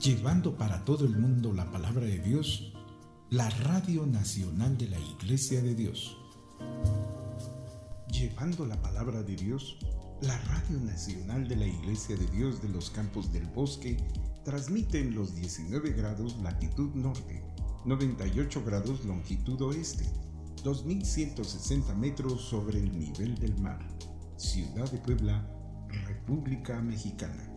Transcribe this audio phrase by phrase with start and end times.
[0.00, 2.72] llevando para todo el mundo la palabra de Dios,
[3.28, 6.16] la Radio Nacional de la Iglesia de Dios.
[8.10, 9.76] Llevando la palabra de Dios,
[10.22, 13.98] la Radio Nacional de la Iglesia de Dios de los Campos del Bosque
[14.42, 17.44] transmite en los 19 grados latitud norte,
[17.84, 20.06] 98 grados longitud oeste,
[20.64, 23.86] 2160 metros sobre el nivel del mar,
[24.38, 25.46] Ciudad de Puebla,
[26.06, 27.49] República Mexicana.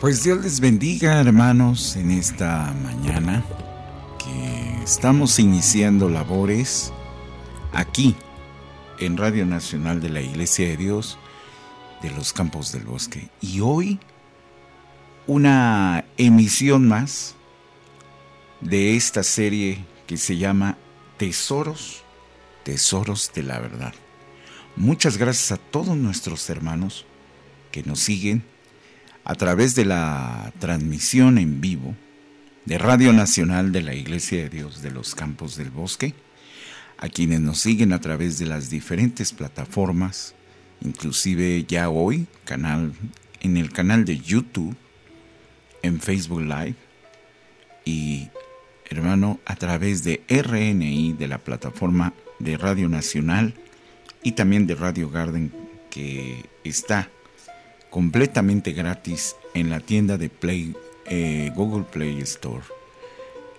[0.00, 3.44] Pues Dios les bendiga hermanos en esta mañana
[4.16, 6.92] que estamos iniciando labores
[7.72, 8.14] aquí
[9.00, 11.18] en Radio Nacional de la Iglesia de Dios
[12.00, 13.28] de los Campos del Bosque.
[13.40, 13.98] Y hoy
[15.26, 17.34] una emisión más
[18.60, 20.78] de esta serie que se llama
[21.16, 22.04] Tesoros,
[22.62, 23.94] Tesoros de la Verdad.
[24.76, 27.04] Muchas gracias a todos nuestros hermanos
[27.72, 28.44] que nos siguen
[29.28, 31.94] a través de la transmisión en vivo
[32.64, 36.14] de Radio Nacional de la Iglesia de Dios de los Campos del Bosque,
[36.96, 40.34] a quienes nos siguen a través de las diferentes plataformas,
[40.80, 42.94] inclusive ya hoy canal
[43.40, 44.74] en el canal de YouTube
[45.82, 46.76] en Facebook Live
[47.84, 48.28] y
[48.88, 53.52] hermano a través de RNI de la plataforma de Radio Nacional
[54.22, 55.52] y también de Radio Garden
[55.90, 57.10] que está
[57.90, 60.74] completamente gratis en la tienda de Play,
[61.06, 62.64] eh, Google Play Store.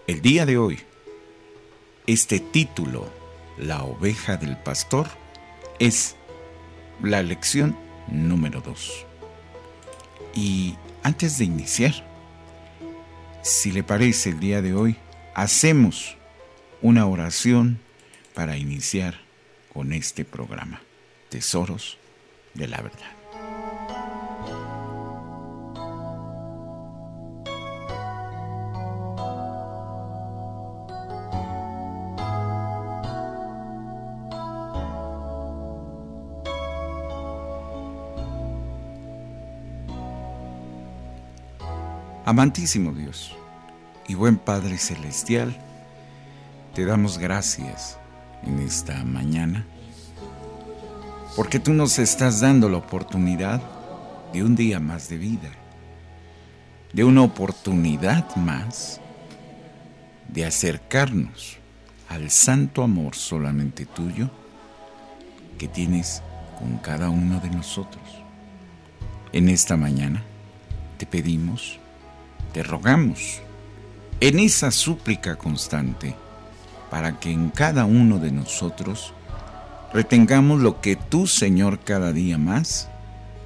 [0.08, 0.80] El día de hoy,
[2.08, 3.10] este título,
[3.58, 5.08] La oveja del pastor,
[5.80, 6.16] es
[7.02, 7.78] la lección
[8.08, 9.06] número 2.
[10.36, 11.94] Y antes de iniciar,
[13.42, 14.96] si le parece el día de hoy,
[15.36, 16.18] hacemos
[16.82, 17.80] una oración
[18.34, 19.20] para iniciar
[19.74, 20.82] con este programa,
[21.30, 21.98] Tesoros
[22.54, 23.19] de la Verdad.
[42.30, 43.36] Amantísimo Dios
[44.08, 45.58] y buen Padre Celestial,
[46.76, 47.98] te damos gracias
[48.44, 49.66] en esta mañana
[51.36, 53.64] porque tú nos estás dando la oportunidad
[54.32, 55.50] de un día más de vida,
[56.94, 59.02] de una oportunidad más
[60.28, 61.58] de acercarnos
[62.10, 64.30] al santo amor solamente tuyo
[65.58, 66.22] que tienes
[66.60, 68.04] con cada uno de nosotros.
[69.34, 70.22] En esta mañana
[71.00, 71.80] te pedimos
[72.54, 73.42] te rogamos
[74.20, 76.16] en esa súplica constante
[76.90, 79.14] para que en cada uno de nosotros
[79.94, 82.90] retengamos lo que tú, Señor, cada día más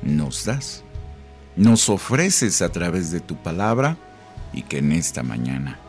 [0.01, 0.83] nos das,
[1.55, 3.97] nos ofreces a través de tu palabra
[4.51, 5.79] y que en esta mañana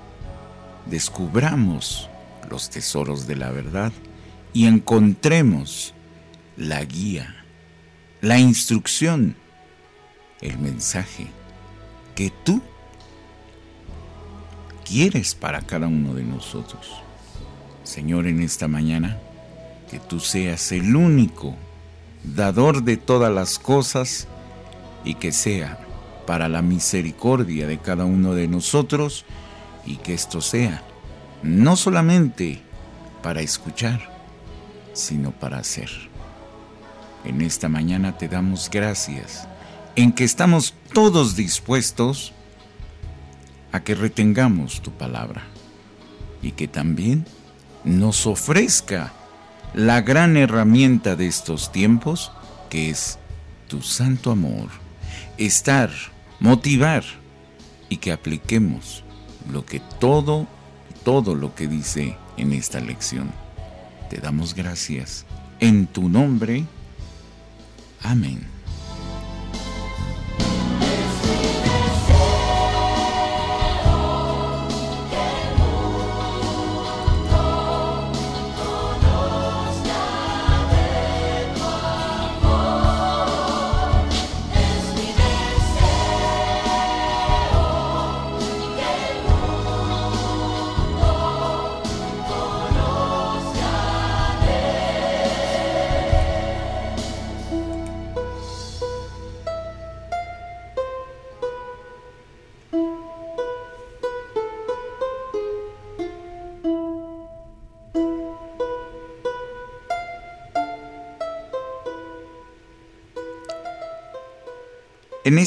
[0.87, 2.09] descubramos
[2.51, 3.93] los tesoros de la verdad
[4.53, 5.95] y encontremos
[6.57, 7.45] la guía,
[8.21, 9.37] la instrucción,
[10.41, 11.27] el mensaje
[12.15, 12.63] que tú
[14.95, 16.89] quieres para cada uno de nosotros.
[17.83, 19.19] Señor, en esta mañana,
[19.91, 21.57] que tú seas el único
[22.23, 24.29] dador de todas las cosas
[25.05, 25.81] y que sea
[26.29, 29.25] para la misericordia de cada uno de nosotros
[29.85, 30.85] y que esto sea
[31.43, 32.63] no solamente
[33.21, 34.01] para escuchar,
[34.93, 35.91] sino para hacer.
[37.25, 39.49] En esta mañana te damos gracias
[39.97, 42.33] en que estamos todos dispuestos
[43.75, 45.43] a que retengamos tu palabra
[46.43, 47.27] y que también
[47.83, 49.13] nos ofrezca
[49.75, 52.31] la gran herramienta de estos tiempos
[52.71, 53.19] que es
[53.67, 54.69] tu santo amor,
[55.39, 55.91] estar,
[56.39, 57.03] motivar
[57.89, 59.03] y que apliquemos
[59.51, 60.47] lo que todo,
[61.03, 63.33] todo lo que dice en esta lección.
[64.09, 65.27] Te damos gracias.
[65.59, 66.65] En tu nombre.
[68.05, 68.54] Amén.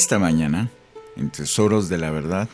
[0.08, 0.70] Esta mañana,
[1.18, 2.48] en Tesoros de la Verdad,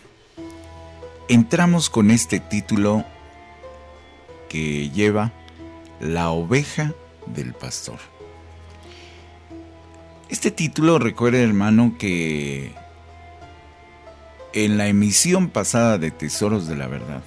[1.28, 3.06] entramos con este título
[4.50, 5.32] que lleva
[6.00, 6.96] La oveja
[7.28, 8.00] del pastor.
[10.30, 12.72] Este título recuerda, hermano, que
[14.54, 17.22] en la emisión pasada de Tesoros de la Verdad,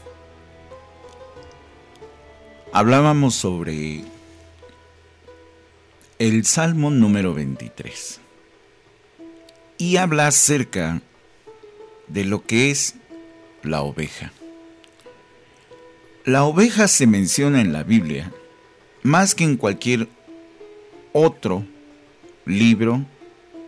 [2.73, 4.03] hablábamos sobre
[6.19, 8.26] el Salmo número 23
[9.79, 11.03] y habla acerca
[12.09, 12.95] de lo que es
[13.63, 14.33] la oveja.
[16.25, 18.33] La oveja se menciona en la Biblia
[19.03, 20.09] más que en cualquier
[21.13, 21.65] otro
[22.45, 23.05] libro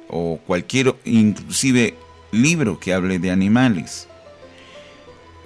[0.09, 1.95] o cualquier inclusive
[2.33, 4.09] libro que hable de animales.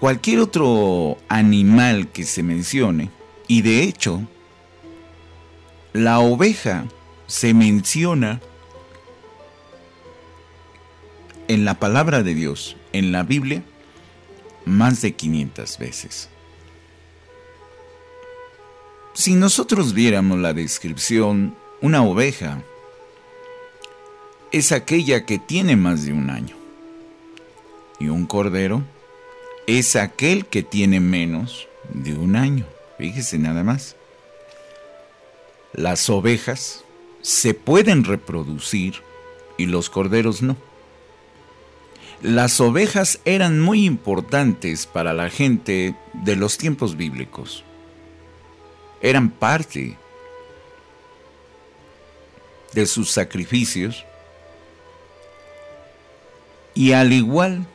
[0.01, 3.11] Cualquier otro animal que se mencione,
[3.47, 4.27] y de hecho,
[5.93, 6.87] la oveja
[7.27, 8.41] se menciona
[11.49, 13.63] en la palabra de Dios, en la Biblia,
[14.65, 16.29] más de 500 veces.
[19.15, 22.63] Si nosotros viéramos la descripción, una oveja
[24.53, 26.57] es aquella que tiene más de un año.
[27.99, 28.83] y un cordero
[29.69, 32.67] es aquel que tiene menos de un año.
[32.99, 33.95] Fíjese nada más.
[35.73, 36.85] Las ovejas
[37.21, 38.95] se pueden reproducir
[39.57, 40.57] y los corderos no.
[42.23, 47.65] Las ovejas eran muy importantes para la gente de los tiempos bíblicos.
[49.01, 49.99] Eran parte
[52.75, 54.05] de sus sacrificios
[56.75, 57.67] y al igual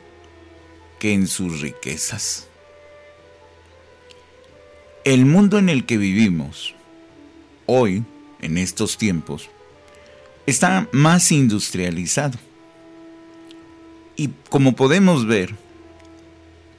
[0.98, 2.48] que en sus riquezas.
[5.04, 6.74] El mundo en el que vivimos
[7.66, 8.02] hoy,
[8.40, 9.50] en estos tiempos,
[10.46, 12.47] está más industrializado
[14.18, 15.54] y como podemos ver,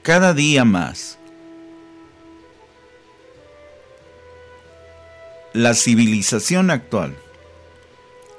[0.02, 1.18] cada día más,
[5.54, 7.16] la civilización actual,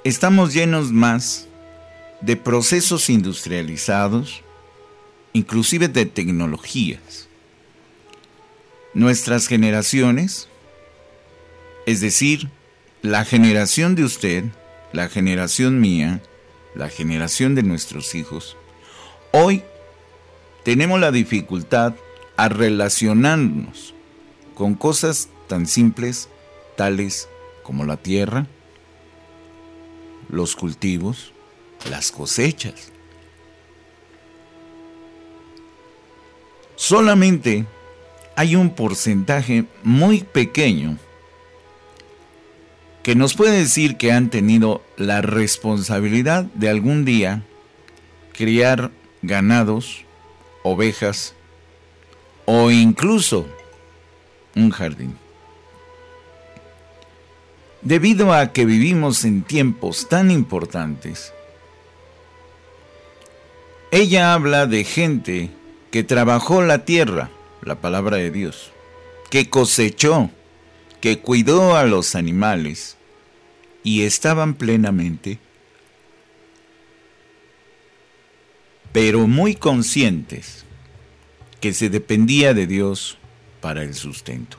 [0.05, 1.49] estamos llenos más
[2.21, 4.43] de procesos industrializados,
[5.33, 7.27] inclusive de tecnologías.
[8.93, 10.47] Nuestras generaciones,
[11.87, 12.51] es decir,
[13.01, 14.45] la generación de usted,
[14.93, 16.21] la generación mía,
[16.75, 18.59] la generación de nuestros hijos,
[19.33, 19.63] Hoy
[20.65, 21.95] tenemos la dificultad
[22.37, 23.95] a relacionarnos
[24.55, 26.29] con cosas tan simples
[26.77, 27.29] tales
[27.63, 28.47] como la tierra,
[30.29, 31.33] los cultivos,
[31.89, 32.91] las cosechas.
[36.75, 37.67] Solamente
[38.35, 40.99] hay un porcentaje muy pequeño
[43.05, 47.45] que nos puede decir que han tenido la responsabilidad de algún día
[48.33, 48.91] criar
[49.23, 50.05] ganados,
[50.63, 51.35] ovejas
[52.47, 53.47] o incluso
[54.57, 55.17] un jardín.
[57.83, 61.33] Debido a que vivimos en tiempos tan importantes,
[63.91, 65.51] ella habla de gente
[65.91, 67.31] que trabajó la tierra,
[67.63, 68.71] la palabra de Dios,
[69.31, 70.31] que cosechó,
[71.01, 72.97] que cuidó a los animales
[73.83, 75.39] y estaban plenamente
[78.93, 80.65] pero muy conscientes
[81.61, 83.19] que se dependía de Dios
[83.61, 84.59] para el sustento.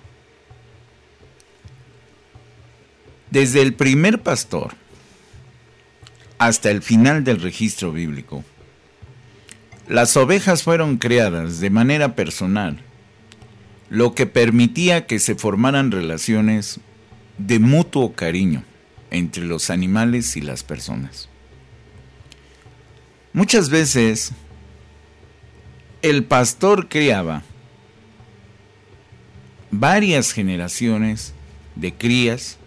[3.29, 4.73] Desde el primer pastor
[6.37, 8.43] hasta el final del registro bíblico,
[9.87, 12.79] las ovejas fueron creadas de manera personal,
[13.89, 16.79] lo que permitía que se formaran relaciones
[17.37, 18.63] de mutuo cariño
[19.09, 21.30] entre los animales y las personas.
[23.33, 24.33] Muchas veces
[26.01, 27.43] el pastor criaba
[29.69, 31.33] varias generaciones
[31.75, 32.57] de crías,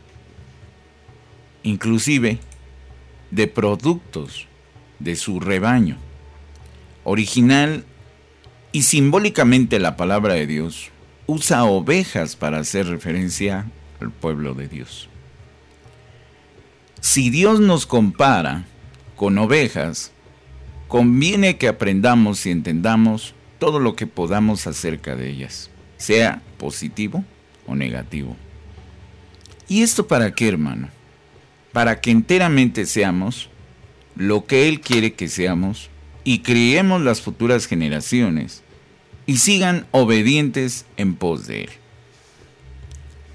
[1.63, 2.39] inclusive
[3.31, 4.47] de productos
[5.01, 5.99] de su rebaño.
[7.05, 7.85] Original
[8.73, 10.91] y simbólicamente la palabra de Dios
[11.27, 13.67] usa ovejas para hacer referencia
[14.01, 15.11] al pueblo de Dios.
[17.03, 18.65] Si Dios nos compara
[19.15, 20.14] con ovejas,
[20.89, 27.25] conviene que aprendamos y entendamos todo lo que podamos acerca de ellas, sea positivo
[27.67, 28.37] o negativo.
[29.69, 30.89] ¿Y esto para qué, hermano?
[31.73, 33.49] Para que enteramente seamos
[34.17, 35.91] lo que Él quiere que seamos
[36.23, 38.63] y criemos las futuras generaciones
[39.27, 41.71] y sigan obedientes en pos de Él.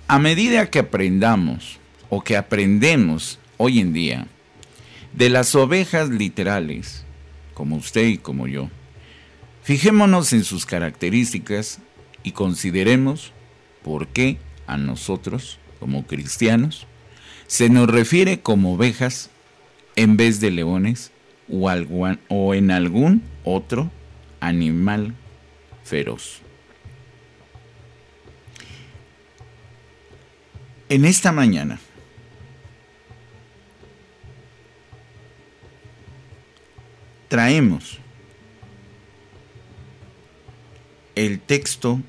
[0.08, 1.80] A medida que aprendamos
[2.10, 4.28] o que aprendemos hoy en día
[5.14, 7.06] de las ovejas literales,
[7.60, 8.70] como usted y como yo.
[9.64, 11.80] Fijémonos en sus características
[12.24, 13.34] y consideremos
[13.84, 16.88] por qué a nosotros, como cristianos,
[17.48, 19.30] se nos refiere como ovejas
[19.98, 21.12] en vez de leones
[21.50, 21.70] o,
[22.30, 23.92] o en algún otro
[24.40, 25.14] animal
[25.84, 26.40] feroz.
[30.88, 31.78] En esta mañana
[37.30, 38.00] traemos
[41.16, 42.02] el texto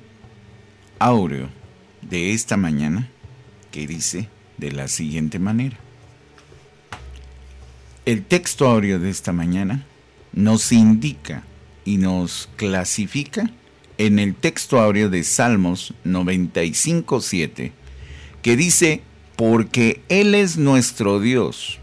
[0.97, 1.47] áureo
[2.01, 3.09] de esta mañana
[3.71, 5.77] que dice de la siguiente manera.
[8.05, 9.85] El texto áureo de esta mañana
[10.33, 11.43] nos indica
[11.85, 13.51] y nos clasifica
[13.99, 17.71] en el texto áureo de Salmos 95.7,
[18.41, 19.03] que dice,
[19.35, 21.79] porque Él es nuestro Dios,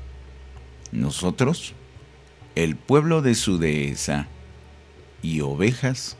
[0.90, 1.74] nosotros
[2.58, 4.26] el pueblo de su dehesa
[5.22, 6.16] y ovejas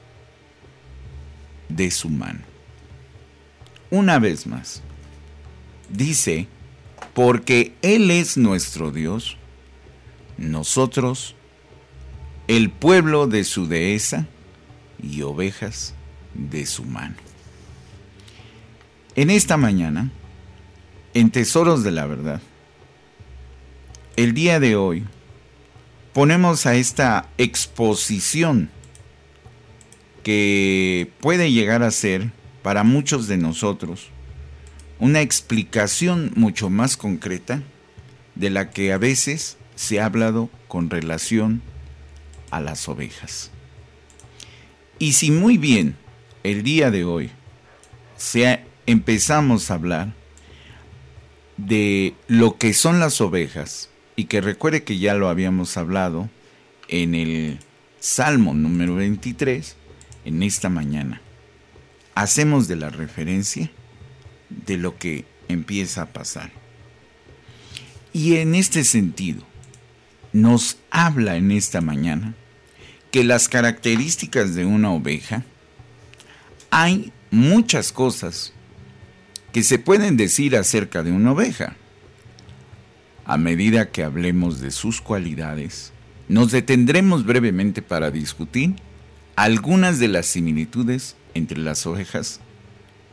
[1.69, 2.39] de su mano.
[3.91, 4.85] Una vez más,
[5.89, 6.47] dice,
[7.13, 9.37] porque Él es nuestro Dios,
[10.37, 11.35] nosotros,
[12.47, 14.29] el pueblo de su dehesa
[15.03, 15.95] y ovejas
[16.35, 17.17] de su mano.
[19.17, 20.13] En esta mañana,
[21.15, 22.41] en Tesoros de la Verdad,
[24.15, 25.05] el día de hoy,
[26.19, 28.71] ponemos a esta exposición
[30.25, 34.09] que puede llegar a ser para muchos de nosotros
[34.99, 37.63] una explicación mucho más concreta
[38.35, 41.63] de la que a veces se ha hablado con relación
[42.51, 43.53] a las ovejas.
[44.99, 45.95] Y si muy bien
[46.43, 47.31] el día de hoy
[48.87, 50.15] empezamos a hablar
[51.57, 56.29] de lo que son las ovejas, y que recuerde que ya lo habíamos hablado
[56.89, 57.61] en el
[58.01, 59.77] Salmo número 23,
[60.25, 61.21] en esta mañana,
[62.17, 63.71] hacemos de la referencia
[64.49, 66.51] de lo que empieza a pasar.
[68.13, 69.45] Y en este sentido,
[70.33, 72.35] nos habla en esta mañana
[73.13, 75.45] que las características de una oveja,
[76.73, 78.53] hay muchas cosas
[79.53, 81.77] que se pueden decir acerca de una oveja.
[83.29, 85.93] A medida que hablemos de sus cualidades,
[86.29, 88.77] nos detendremos brevemente para discutir
[89.37, 92.41] algunas de las similitudes entre las ovejas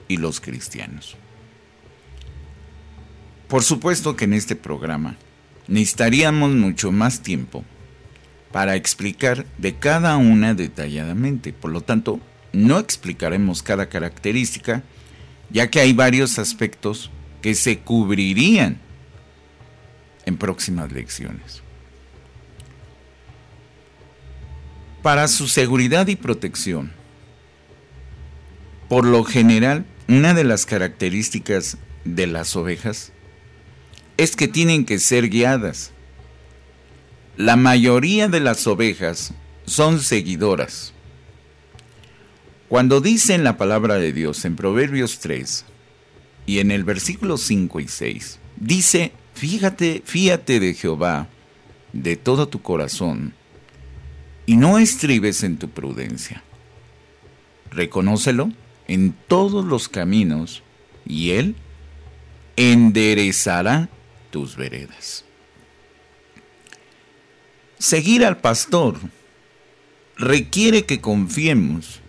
[0.08, 1.18] y los cristianos.
[3.50, 5.18] Por supuesto que en este programa
[5.68, 7.66] necesitaríamos mucho más tiempo
[8.54, 11.52] para explicar de cada una detalladamente.
[11.52, 12.22] Por lo tanto,
[12.54, 14.82] no explicaremos cada característica,
[15.50, 18.85] ya que hay varios aspectos que se cubrirían
[20.26, 21.62] en próximas lecciones.
[25.02, 26.92] Para su seguridad y protección,
[28.90, 33.12] por lo general, una de las características de las ovejas
[34.18, 35.92] es que tienen que ser guiadas.
[37.38, 39.34] La mayoría de las ovejas
[39.66, 40.94] son seguidoras.
[42.70, 45.66] Cuando dicen la palabra de Dios en Proverbios 3
[46.46, 51.28] y en el versículo 5 y 6, dice, fíjate, fíate de Jehová
[51.94, 53.34] de todo tu corazón
[54.46, 56.44] y no estribes en tu prudencia.
[57.70, 58.52] Reconócelo
[58.88, 60.64] en todos los caminos
[61.06, 61.56] y Él
[62.56, 63.90] enderezará
[64.32, 65.26] tus veredas.
[67.78, 68.98] Seguir al pastor
[70.18, 72.00] requiere que confiemos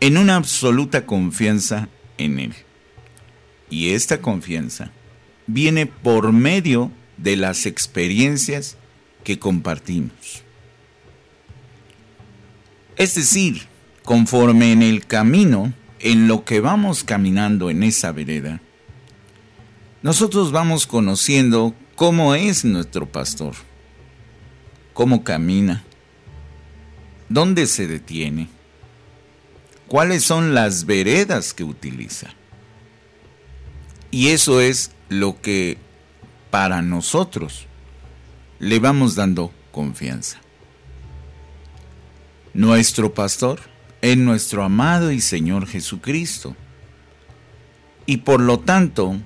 [0.00, 2.54] en una absoluta confianza en Él.
[3.70, 4.92] Y esta confianza
[5.52, 8.76] viene por medio de las experiencias
[9.22, 10.42] que compartimos.
[12.96, 13.62] Es decir,
[14.02, 18.60] conforme en el camino, en lo que vamos caminando en esa vereda,
[20.02, 23.54] nosotros vamos conociendo cómo es nuestro pastor,
[24.94, 25.84] cómo camina,
[27.28, 28.48] dónde se detiene,
[29.86, 32.34] cuáles son las veredas que utiliza.
[34.10, 35.78] Y eso es lo que
[36.50, 37.66] para nosotros
[38.58, 40.38] le vamos dando confianza.
[42.54, 43.60] Nuestro pastor
[44.02, 46.56] es nuestro amado y Señor Jesucristo.
[48.04, 49.16] Y por lo tanto,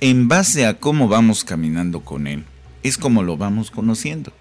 [0.00, 2.44] en base a cómo vamos caminando con Él.
[2.82, 4.32] Es como lo vamos conociendo.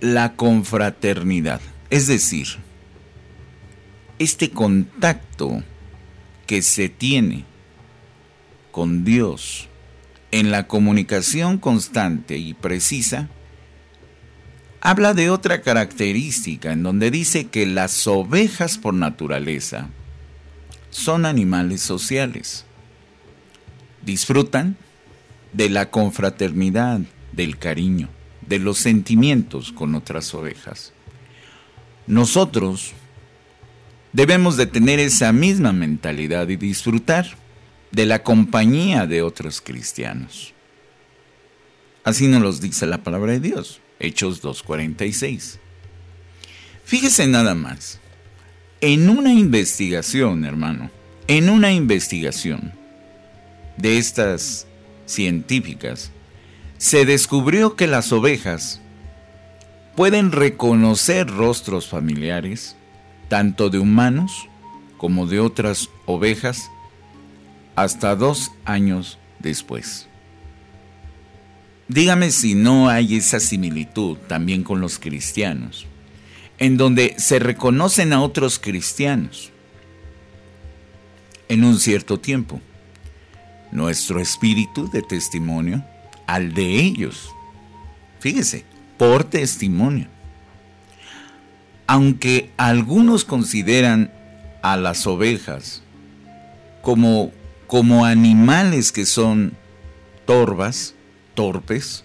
[0.00, 2.48] La confraternidad, es decir,
[4.18, 5.62] este contacto
[6.46, 7.44] que se tiene
[8.70, 9.68] con Dios
[10.30, 13.28] en la comunicación constante y precisa,
[14.80, 19.88] habla de otra característica en donde dice que las ovejas por naturaleza
[20.90, 22.66] son animales sociales.
[24.02, 24.76] Disfrutan
[25.52, 27.00] de la confraternidad,
[27.32, 28.08] del cariño,
[28.42, 30.92] de los sentimientos con otras ovejas.
[32.06, 32.92] Nosotros
[34.14, 37.36] debemos de tener esa misma mentalidad y disfrutar
[37.90, 40.54] de la compañía de otros cristianos.
[42.04, 45.58] Así nos lo dice la palabra de Dios, Hechos 2.46.
[46.84, 47.98] Fíjese nada más,
[48.80, 50.90] en una investigación, hermano,
[51.26, 52.72] en una investigación
[53.76, 54.68] de estas
[55.06, 56.12] científicas,
[56.78, 58.80] se descubrió que las ovejas
[59.96, 62.76] pueden reconocer rostros familiares,
[63.34, 64.48] tanto de humanos
[64.96, 66.70] como de otras ovejas,
[67.74, 70.06] hasta dos años después.
[71.88, 75.88] Dígame si no hay esa similitud también con los cristianos
[76.58, 79.50] en donde se reconocen a otros cristianos
[81.48, 82.60] en un cierto tiempo.
[83.72, 85.84] Nuestro espíritu de testimonio
[86.28, 87.30] al de ellos.
[88.20, 88.64] Fíjese,
[88.96, 90.13] por testimonio.
[91.86, 94.12] Aunque algunos consideran
[94.62, 95.82] a las ovejas
[96.82, 97.32] como,
[97.66, 99.54] como animales que son
[100.26, 100.94] torvas,
[101.34, 102.04] torpes,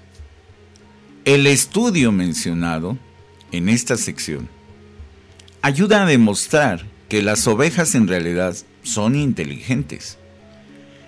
[1.26, 2.98] el estudio mencionado
[3.52, 4.50] en esta sección
[5.62, 10.18] ayuda a demostrar que las ovejas en realidad son inteligentes.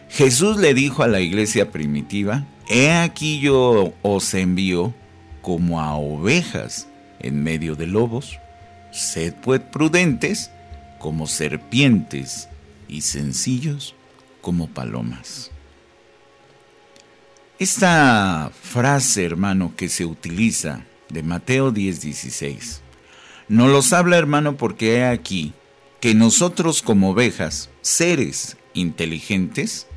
[0.09, 4.93] Jesús le dijo a la iglesia primitiva, He aquí yo os envío
[5.41, 6.87] como a ovejas
[7.19, 8.39] en medio de lobos.
[8.91, 10.51] Sed pues prudentes
[10.99, 12.49] como serpientes
[12.87, 13.95] y sencillos
[14.41, 15.51] como palomas.
[17.57, 22.81] Esta frase, hermano, que se utiliza de Mateo 10:16,
[23.47, 25.53] nos los habla, hermano, porque he aquí
[25.99, 29.87] que nosotros como ovejas, seres inteligentes,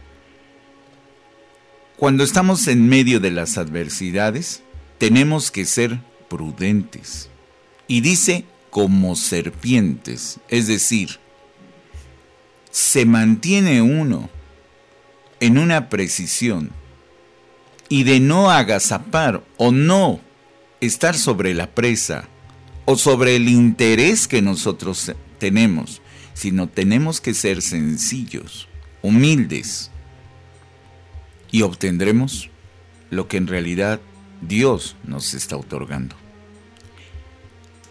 [1.97, 4.63] cuando estamos en medio de las adversidades,
[4.99, 7.31] tenemos que ser prudentes.
[7.87, 11.21] Y dice como serpientes, es decir,
[12.73, 14.29] se mantiene uno
[15.39, 16.73] en una precisión
[17.89, 20.19] y de no agazapar o no
[20.81, 22.29] estar sobre la presa
[22.85, 28.67] o sobre el interés que nosotros tenemos, sino tenemos que ser sencillos,
[29.03, 29.93] humildes
[31.53, 32.51] y obtendremos
[33.09, 34.01] lo que en realidad
[34.41, 36.24] Dios nos está otorgando.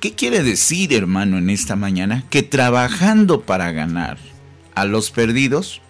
[0.04, 2.26] ¿Qué quiere decir, hermano, en esta mañana?
[2.30, 4.18] Que trabajando para ganar
[4.76, 5.82] a los perdidos,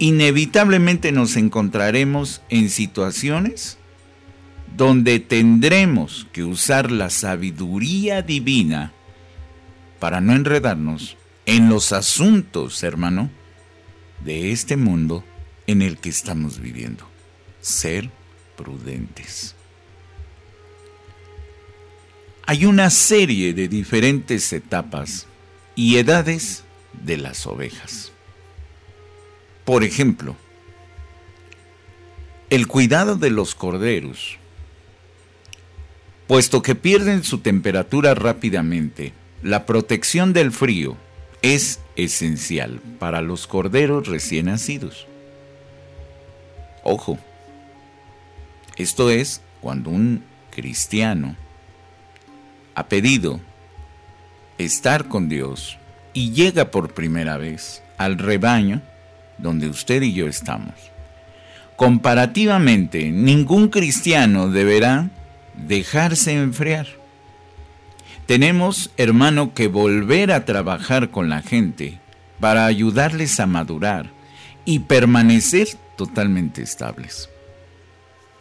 [0.00, 3.78] inevitablemente nos encontraremos en situaciones
[4.76, 8.92] donde tendremos que usar la sabiduría divina
[10.00, 13.30] para no enredarnos en los asuntos, hermano,
[14.24, 15.22] de este mundo
[15.68, 17.08] en el que estamos viviendo.
[17.60, 18.10] Ser
[18.56, 19.54] prudentes
[22.48, 25.26] hay una serie de diferentes etapas
[25.76, 28.10] y edades de las ovejas.
[29.66, 30.34] Por ejemplo,
[32.48, 34.38] el cuidado de los corderos.
[36.26, 40.96] Puesto que pierden su temperatura rápidamente, la protección del frío
[41.42, 45.06] es esencial para los corderos recién nacidos.
[46.82, 47.18] Ojo,
[48.78, 51.36] esto es cuando un cristiano
[52.78, 53.40] ha pedido
[54.56, 55.78] estar con Dios
[56.12, 58.82] y llega por primera vez al rebaño
[59.36, 60.74] donde usted y yo estamos.
[61.74, 65.10] Comparativamente, ningún cristiano deberá
[65.54, 66.86] dejarse enfriar.
[68.26, 71.98] Tenemos, hermano, que volver a trabajar con la gente
[72.38, 74.10] para ayudarles a madurar
[74.64, 77.28] y permanecer totalmente estables.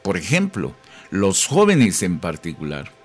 [0.04, 0.76] Por ejemplo,
[1.10, 2.97] los jóvenes en particular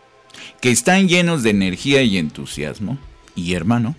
[0.62, 2.96] que están llenos de energía y entusiasmo.
[3.35, 3.96] Y hermano,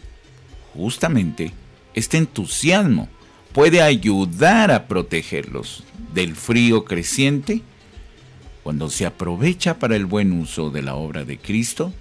[0.73, 1.51] justamente
[1.93, 3.09] este entusiasmo
[3.51, 7.61] puede ayudar a protegerlos del frío creciente
[8.63, 11.93] cuando se aprovecha para el buen uso de la obra de Cristo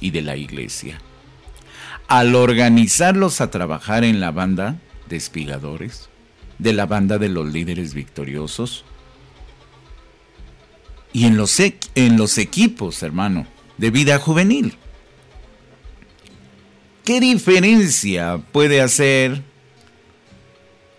[0.00, 1.02] y de la iglesia.
[2.08, 4.78] Al organizarlos a trabajar en la banda
[5.10, 6.08] de espigadores,
[6.58, 8.86] de la banda de los líderes victoriosos,
[11.12, 13.46] y en los, en los equipos, hermano,
[13.78, 14.74] de vida juvenil.
[17.04, 19.42] ¿Qué diferencia puede hacer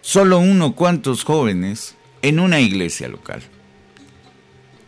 [0.02, 3.44] solo uno cuantos jóvenes en una iglesia local?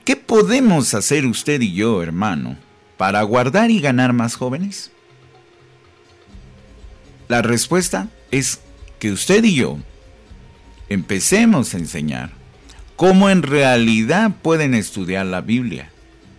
[0.03, 2.57] ¿Qué podemos hacer usted y yo, hermano,
[2.97, 4.91] para guardar y ganar más jóvenes?
[7.27, 8.61] La respuesta es
[8.97, 9.77] que usted y yo
[10.89, 12.31] empecemos a enseñar
[12.95, 15.91] cómo en realidad pueden estudiar la Biblia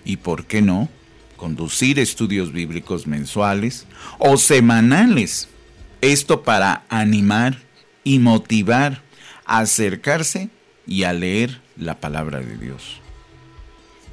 [0.05, 0.89] y, ¿por qué no?,
[1.43, 3.89] conducir estudios bíblicos mensuales
[4.21, 5.49] o semanales.
[6.01, 7.59] Esto para animar
[8.05, 9.03] y motivar
[9.45, 10.51] a acercarse
[10.87, 13.01] y a leer la palabra de Dios.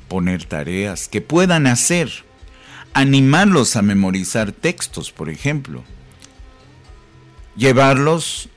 [0.07, 2.09] Poner tareas que puedan hacer.
[2.93, 5.83] Animarlos a memorizar textos, por ejemplo.
[7.55, 8.49] Llevarlos,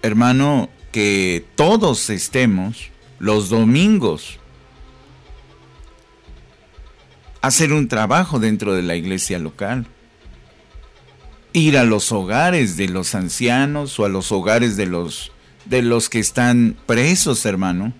[0.00, 4.40] hermano, que todos estemos los domingos
[7.46, 9.86] hacer un trabajo dentro de la iglesia local,
[11.52, 15.32] ir a los hogares de los ancianos o a los hogares de los
[15.64, 17.92] de los que están presos, hermano,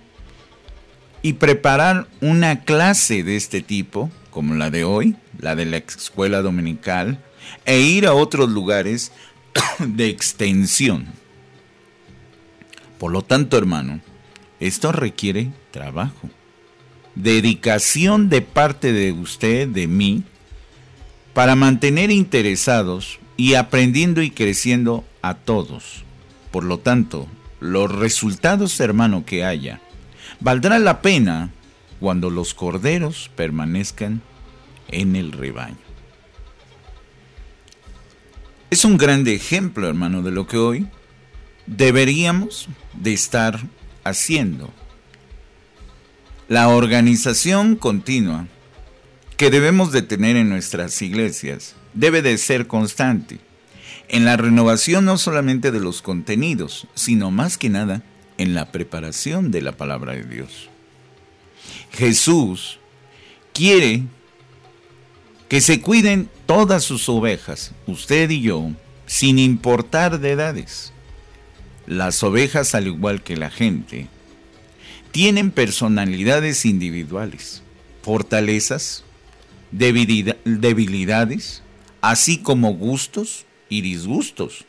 [1.22, 6.42] y preparar una clase de este tipo, como la de hoy, la de la escuela
[6.42, 7.18] dominical,
[7.64, 9.10] e ir a otros lugares
[9.80, 11.06] de extensión.
[12.98, 14.00] Por lo tanto, hermano,
[14.60, 16.30] esto requiere trabajo
[17.16, 20.22] dedicación de parte de usted, de mí,
[21.34, 26.04] para mantener interesados y aprendiendo y creciendo a todos.
[26.50, 27.26] Por lo tanto,
[27.60, 29.80] los resultados, hermano, que haya,
[30.40, 31.50] valdrá la pena
[32.00, 34.22] cuando los corderos permanezcan
[34.88, 35.76] en el rebaño.
[38.70, 40.86] Es un grande ejemplo, hermano, de lo que hoy
[41.66, 43.60] deberíamos de estar
[44.04, 44.70] haciendo.
[46.48, 48.46] La organización continua
[49.36, 53.40] que debemos de tener en nuestras iglesias debe de ser constante
[54.08, 58.04] en la renovación no solamente de los contenidos, sino más que nada
[58.38, 60.70] en la preparación de la palabra de Dios.
[61.90, 62.78] Jesús
[63.52, 64.04] quiere
[65.48, 68.70] que se cuiden todas sus ovejas, usted y yo,
[69.06, 70.92] sin importar de edades.
[71.88, 74.06] Las ovejas, al igual que la gente,
[75.16, 77.62] tienen personalidades individuales,
[78.02, 79.02] fortalezas,
[79.70, 81.62] debilidades,
[82.02, 84.66] así como gustos y disgustos.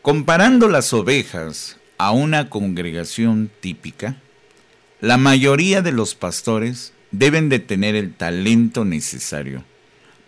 [0.00, 4.22] Comparando las ovejas a una congregación típica,
[5.00, 9.64] la mayoría de los pastores deben de tener el talento necesario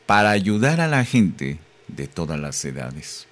[0.07, 3.29] para ayudar a la gente de todas las edades.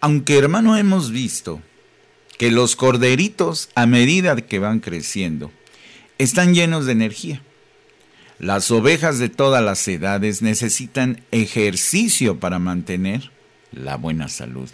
[0.00, 1.60] Aunque hermano hemos visto
[2.38, 5.52] que los corderitos a medida que van creciendo
[6.18, 7.42] están llenos de energía.
[8.38, 13.30] Las ovejas de todas las edades necesitan ejercicio para mantener
[13.72, 14.68] la buena salud.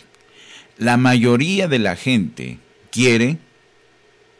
[0.79, 2.59] La mayoría de la gente
[2.91, 3.39] quiere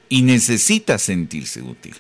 [0.09, 1.95] y necesita sentirse útil.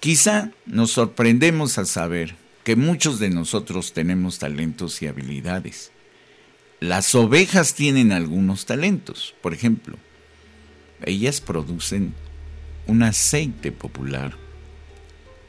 [0.00, 5.92] Quizá nos sorprendemos al saber que muchos de nosotros tenemos talentos y habilidades.
[6.82, 9.36] Las ovejas tienen algunos talentos.
[9.40, 9.98] Por ejemplo,
[11.04, 12.12] ellas producen
[12.88, 14.34] un aceite popular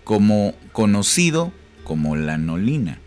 [0.03, 1.51] como conocido
[1.85, 2.99] como lanolina.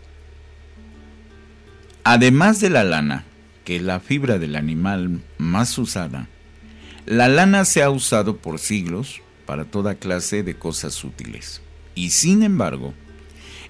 [2.03, 3.23] Además de la lana,
[3.63, 6.27] que es la fibra del animal más usada,
[7.05, 11.61] la lana se ha usado por siglos para toda clase de cosas útiles.
[11.95, 12.93] Y sin embargo,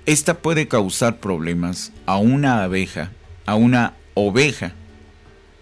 [0.08, 3.12] esta puede causar problemas a una abeja,
[3.46, 4.74] a una oveja,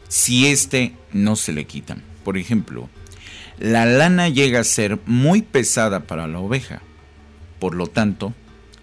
[0.08, 2.04] si éste no se le quitan.
[2.24, 2.89] Por ejemplo,
[3.60, 6.82] la lana llega a ser muy pesada para la oveja.
[7.60, 8.34] Por lo tanto,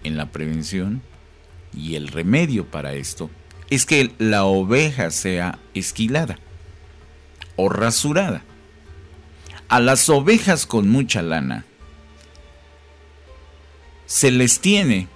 [0.03, 1.01] en la prevención
[1.75, 3.29] y el remedio para esto
[3.69, 6.37] es que la oveja sea esquilada
[7.55, 8.43] o rasurada.
[9.69, 11.65] A las ovejas con mucha lana
[14.05, 15.07] se les tiene,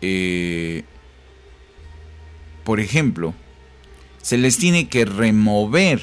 [0.00, 0.84] eh,
[2.64, 3.34] por ejemplo,
[4.26, 6.02] se les tiene que remover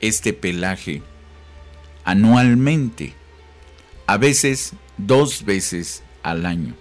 [0.00, 1.02] este pelaje
[2.04, 3.14] anualmente,
[4.08, 6.74] a veces dos veces al año.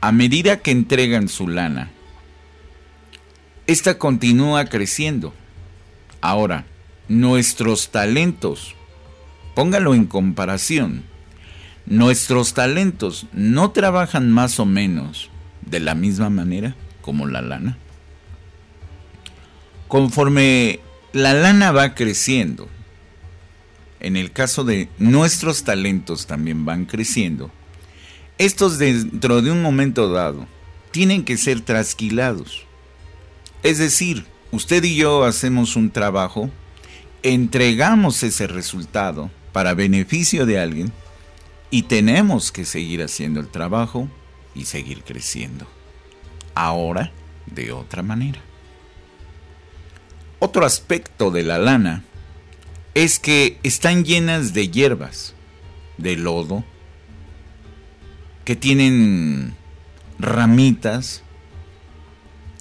[0.00, 1.92] A medida que entregan su lana,
[3.68, 5.32] esta continúa creciendo.
[6.20, 6.66] Ahora,
[7.06, 8.74] nuestros talentos
[9.54, 11.04] Póngalo en comparación.
[11.86, 15.30] Nuestros talentos no trabajan más o menos
[15.62, 17.78] de la misma manera como la lana.
[19.88, 20.80] Conforme
[21.12, 22.68] la lana va creciendo,
[24.00, 27.50] en el caso de nuestros talentos también van creciendo,
[28.36, 30.46] estos dentro de un momento dado
[30.90, 32.66] tienen que ser trasquilados.
[33.62, 36.50] Es decir, usted y yo hacemos un trabajo,
[37.22, 40.92] entregamos ese resultado para beneficio de alguien
[41.70, 44.08] y tenemos que seguir haciendo el trabajo
[44.54, 45.66] y seguir creciendo.
[46.54, 47.10] Ahora
[47.46, 48.47] de otra manera.
[50.40, 52.04] Otro aspecto de la lana
[52.94, 55.34] es que están llenas de hierbas,
[55.96, 56.64] de lodo,
[58.44, 59.56] que tienen
[60.18, 61.22] ramitas,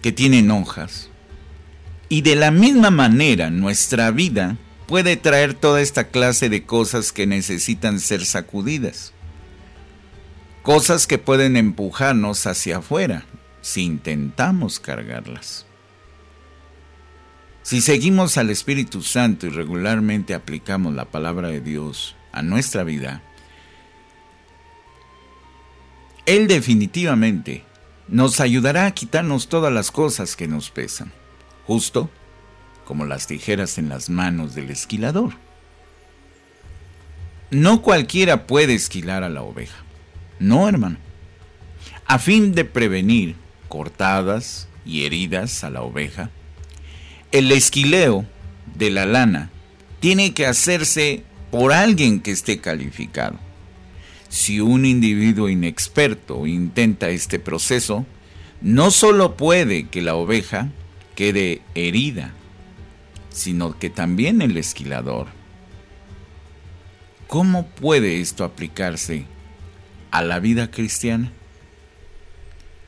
[0.01, 1.09] que tienen hojas.
[2.09, 7.27] Y de la misma manera nuestra vida puede traer toda esta clase de cosas que
[7.27, 9.13] necesitan ser sacudidas.
[10.63, 13.25] Cosas que pueden empujarnos hacia afuera
[13.61, 15.66] si intentamos cargarlas.
[17.67, 23.21] Si seguimos al Espíritu Santo y regularmente aplicamos la palabra de Dios a nuestra vida,
[26.25, 27.65] Él definitivamente
[28.07, 31.11] nos ayudará a quitarnos todas las cosas que nos pesan,
[31.65, 32.09] justo
[32.85, 35.33] como las tijeras en las manos del esquilador.
[37.51, 39.83] No cualquiera puede esquilar a la oveja.
[40.39, 40.99] No, hermano.
[42.05, 43.35] A fin de prevenir
[43.67, 46.31] cortadas y heridas a la oveja,
[47.31, 48.25] el esquileo
[48.75, 49.49] de la lana
[49.99, 53.37] tiene que hacerse por alguien que esté calificado.
[54.29, 58.05] Si un individuo inexperto intenta este proceso,
[58.61, 60.69] no solo puede que la oveja
[61.15, 62.33] quede herida,
[63.29, 65.27] sino que también el esquilador.
[67.27, 69.25] ¿Cómo puede esto aplicarse
[70.11, 71.31] a la vida cristiana?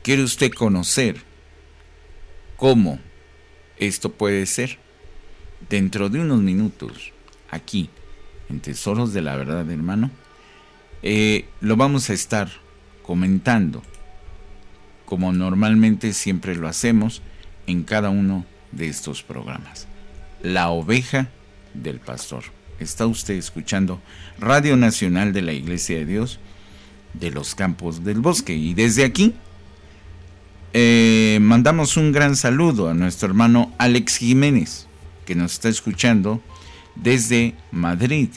[0.02, 1.22] ¿Quiere usted conocer
[2.56, 2.98] cómo
[3.80, 4.78] esto puede ser?
[5.68, 7.12] Dentro de unos minutos,
[7.50, 7.90] aquí,
[8.48, 10.10] en Tesoros de la Verdad, hermano,
[11.02, 12.48] eh, lo vamos a estar
[13.02, 13.82] comentando,
[15.04, 17.22] como normalmente siempre lo hacemos
[17.66, 19.88] en cada uno de estos programas.
[20.42, 21.28] La oveja
[21.74, 22.44] del pastor.
[22.78, 24.00] Está usted escuchando
[24.38, 26.38] Radio Nacional de la Iglesia de Dios
[27.14, 28.54] de los Campos del Bosque.
[28.54, 29.34] Y desde aquí
[30.72, 34.86] eh, mandamos un gran saludo a nuestro hermano Alex Jiménez,
[35.26, 36.40] que nos está escuchando
[36.94, 38.28] desde Madrid.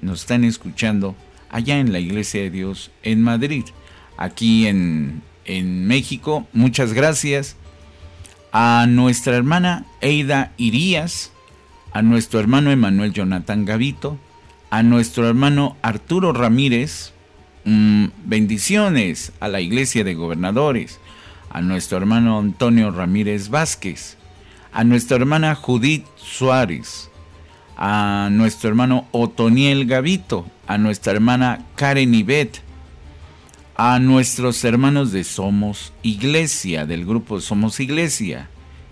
[0.00, 1.14] Nos están escuchando
[1.50, 3.64] allá en la Iglesia de Dios en Madrid.
[4.16, 7.56] Aquí en, en México, muchas gracias
[8.52, 11.32] a nuestra hermana Eida Irías,
[11.92, 14.18] a nuestro hermano Emanuel Jonathan Gavito,
[14.70, 17.12] a nuestro hermano Arturo Ramírez,
[17.64, 20.98] mm, bendiciones a la Iglesia de Gobernadores,
[21.52, 24.16] a nuestro hermano Antonio Ramírez Vázquez,
[24.72, 27.10] a nuestra hermana Judith Suárez,
[27.76, 32.62] a nuestro hermano Otoniel Gavito, a nuestra hermana Karen Ibet,
[33.76, 38.48] a nuestros hermanos de Somos Iglesia, del grupo Somos Iglesia,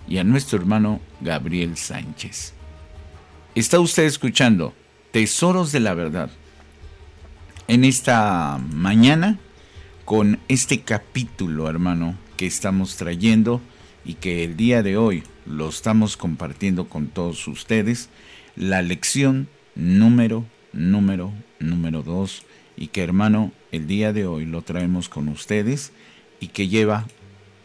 [0.07, 2.53] y a nuestro hermano Gabriel Sánchez.
[3.55, 4.75] Está usted escuchando
[5.13, 6.29] Tesoros de la Verdad
[7.69, 9.39] en esta mañana
[10.05, 13.61] con este capítulo, hermano, que estamos trayendo
[14.03, 18.09] y que el día de hoy lo estamos compartiendo con todos ustedes,
[18.57, 22.47] la lección número, número, número dos,
[22.79, 25.93] y que hermano, el día de hoy lo traemos con ustedes
[26.41, 27.07] y que lleva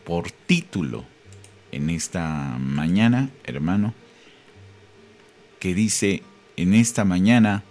[0.03, 1.05] por título
[1.71, 3.93] en esta mañana, hermano,
[5.59, 6.21] que dice
[6.57, 7.63] en esta mañana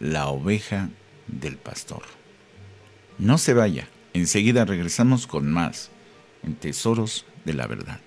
[0.00, 0.88] la oveja
[1.28, 2.02] del pastor.
[3.20, 5.92] No se vaya, enseguida regresamos con más
[6.42, 8.00] en Tesoros de la Verdad.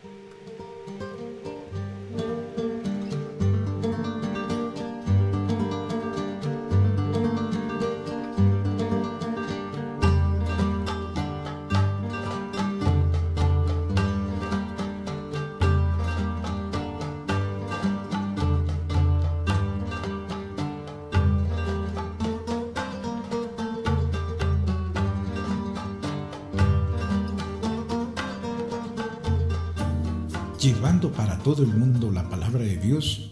[31.44, 33.30] Todo el mundo la palabra de Dios,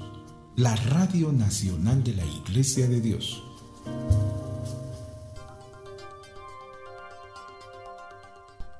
[0.57, 3.41] la Radio Nacional de la Iglesia de Dios.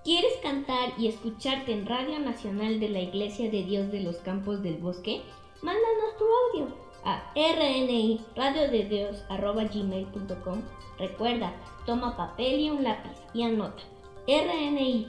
[0.03, 4.61] ¿Quieres cantar y escucharte en Radio Nacional de la Iglesia de Dios de los Campos
[4.63, 5.21] del Bosque?
[5.61, 6.25] Mándanos tu
[6.59, 6.75] audio
[7.05, 8.19] a rni
[9.73, 10.61] gmail.com
[10.99, 11.55] Recuerda,
[11.85, 13.81] toma papel y un lápiz y anota
[14.27, 15.07] rni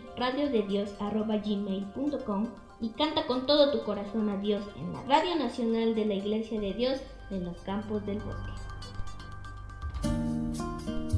[1.45, 2.47] gmail.com
[2.83, 6.61] y canta con todo tu corazón a Dios en la Radio Nacional de la Iglesia
[6.61, 8.53] de Dios de los Campos del Bosque.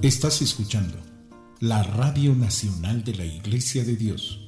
[0.03, 0.99] Estás escuchando
[1.61, 4.44] la Radio Nacional de la Iglesia de Dios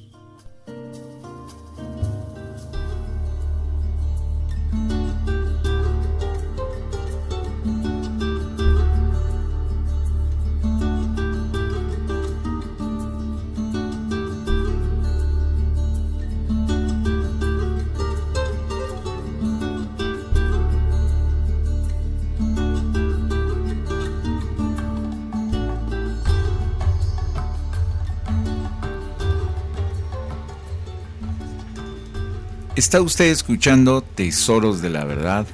[32.77, 35.47] Está usted escuchando Tesoros de la Verdad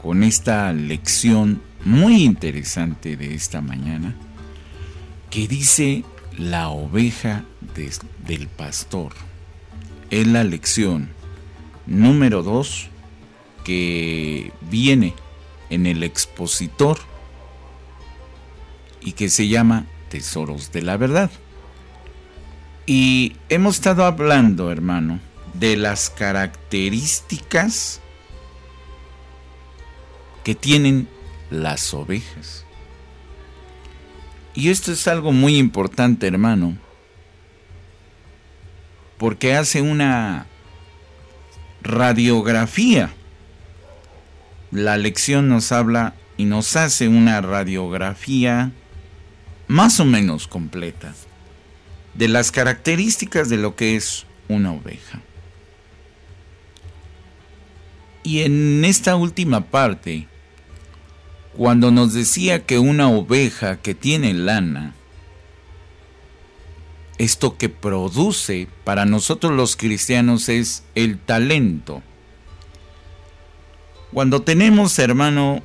[0.00, 4.14] con esta lección muy interesante de esta mañana
[5.30, 6.04] que dice
[6.38, 7.42] la oveja
[8.24, 9.14] del pastor.
[10.10, 11.08] Es la lección
[11.86, 12.86] número 2
[13.64, 15.12] que viene
[15.70, 16.98] en el expositor
[19.00, 21.32] y que se llama Tesoros de la Verdad.
[22.86, 25.18] Y hemos estado hablando, hermano,
[25.54, 28.00] de las características
[30.42, 31.08] que tienen
[31.50, 32.64] las ovejas.
[34.54, 36.76] Y esto es algo muy importante, hermano,
[39.18, 40.46] porque hace una
[41.82, 43.10] radiografía.
[44.70, 48.72] La lección nos habla y nos hace una radiografía
[49.66, 51.14] más o menos completa
[52.14, 55.20] de las características de lo que es una oveja.
[58.24, 60.26] Y en esta última parte,
[61.56, 64.94] cuando nos decía que una oveja que tiene lana,
[67.18, 72.02] esto que produce para nosotros los cristianos es el talento.
[74.12, 75.62] Cuando tenemos, hermano,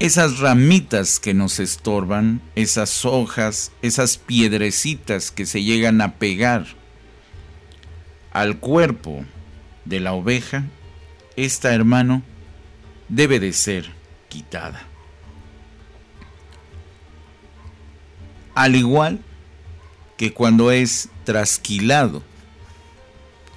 [0.00, 6.66] esas ramitas que nos estorban, esas hojas, esas piedrecitas que se llegan a pegar
[8.32, 9.24] al cuerpo
[9.84, 10.64] de la oveja,
[11.36, 12.22] esta, hermano,
[13.08, 13.90] debe de ser
[14.28, 14.82] quitada.
[18.54, 19.20] Al igual
[20.16, 22.22] que cuando es trasquilado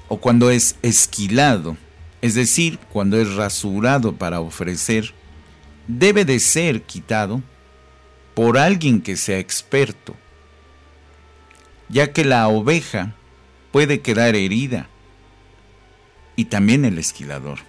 [0.08, 1.78] o cuando es esquilado,
[2.22, 5.14] es decir, cuando es rasurado para ofrecer,
[5.88, 7.42] debe de ser quitado
[8.34, 10.16] por alguien que sea experto,
[11.90, 13.14] ya que la oveja
[13.72, 14.88] puede quedar herida
[16.36, 17.60] y también el esquilador.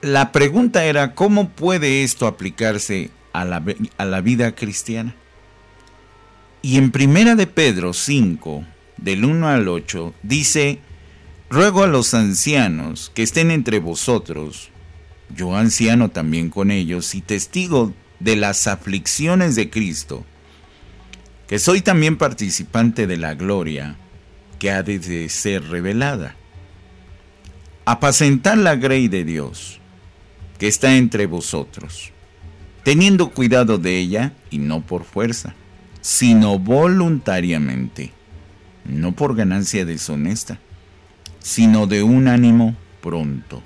[0.00, 3.64] La pregunta era, ¿cómo puede esto aplicarse a la,
[3.96, 5.14] a la vida cristiana?
[6.60, 8.64] Y en Primera de Pedro 5,
[8.98, 10.80] del 1 al 8, dice,
[11.50, 14.70] Ruego a los ancianos que estén entre vosotros,
[15.34, 20.24] yo anciano también con ellos y testigo de las aflicciones de Cristo,
[21.46, 23.96] que soy también participante de la gloria
[24.72, 26.36] que de ser revelada.
[27.84, 29.80] Apacentar la grey de Dios,
[30.58, 32.12] que está entre vosotros,
[32.82, 35.54] teniendo cuidado de ella y no por fuerza
[36.04, 38.12] sino voluntariamente,
[38.84, 40.58] no por ganancia deshonesta,
[41.38, 43.62] sino de un ánimo pronto,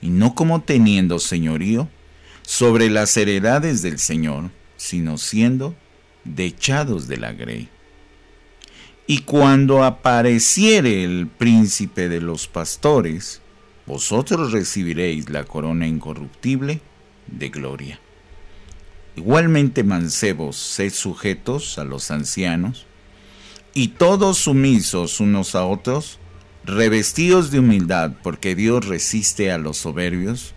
[0.00, 1.90] y no como teniendo señorío
[2.40, 5.74] sobre las heredades del Señor, sino siendo
[6.24, 7.68] dechados de la grey.
[9.14, 13.42] Y cuando apareciere el príncipe de los pastores,
[13.84, 16.80] vosotros recibiréis la corona incorruptible
[17.26, 18.00] de gloria.
[19.14, 22.86] Igualmente mancebos, sed sujetos a los ancianos,
[23.74, 26.18] y todos sumisos unos a otros,
[26.64, 30.54] revestidos de humildad, porque Dios resiste a los soberbios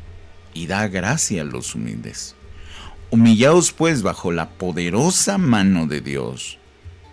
[0.53, 2.38] y da gracia a los humildes.
[3.10, 6.58] Humillaos pues bajo la poderosa mano de Dios,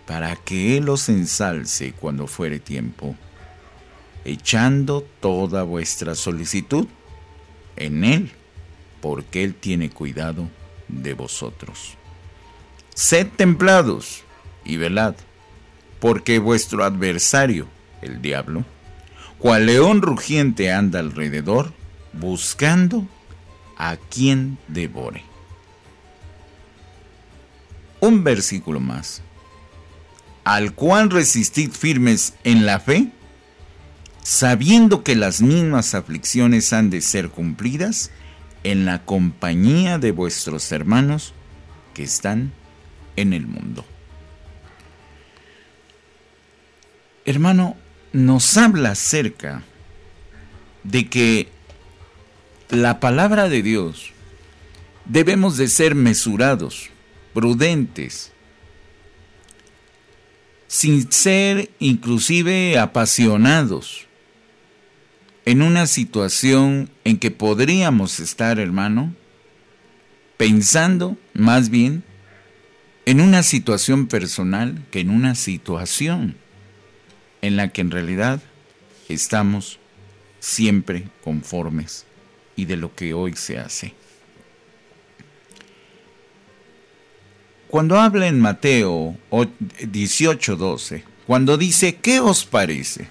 [0.05, 3.15] para que Él os ensalce cuando fuere tiempo,
[4.25, 6.87] echando toda vuestra solicitud
[7.75, 8.31] en Él,
[9.01, 10.49] porque Él tiene cuidado
[10.87, 11.95] de vosotros.
[12.93, 14.23] Sed templados
[14.65, 15.15] y velad,
[15.99, 17.67] porque vuestro adversario,
[18.01, 18.65] el diablo,
[19.39, 21.73] cual león rugiente anda alrededor,
[22.13, 23.07] buscando
[23.77, 25.23] a quien devore.
[27.99, 29.21] Un versículo más.
[30.43, 33.11] Al cual resistid firmes en la fe,
[34.23, 38.11] sabiendo que las mismas aflicciones han de ser cumplidas
[38.63, 41.33] en la compañía de vuestros hermanos
[41.93, 42.51] que están
[43.15, 43.85] en el mundo.
[47.25, 47.77] Hermano,
[48.11, 49.63] nos habla acerca
[50.83, 51.47] de que
[52.69, 54.11] la palabra de Dios
[55.05, 56.89] debemos de ser mesurados,
[57.33, 58.32] prudentes,
[60.73, 64.07] sin ser inclusive apasionados
[65.45, 69.13] en una situación en que podríamos estar, hermano,
[70.35, 72.03] pensando más bien
[73.05, 76.37] en una situación personal que en una situación
[77.43, 78.41] en la que en realidad
[79.09, 79.77] estamos
[80.39, 82.07] siempre conformes
[82.55, 83.93] y de lo que hoy se hace.
[87.73, 93.07] Cuando habla en Mateo 18:12, cuando dice, ¿qué os parece?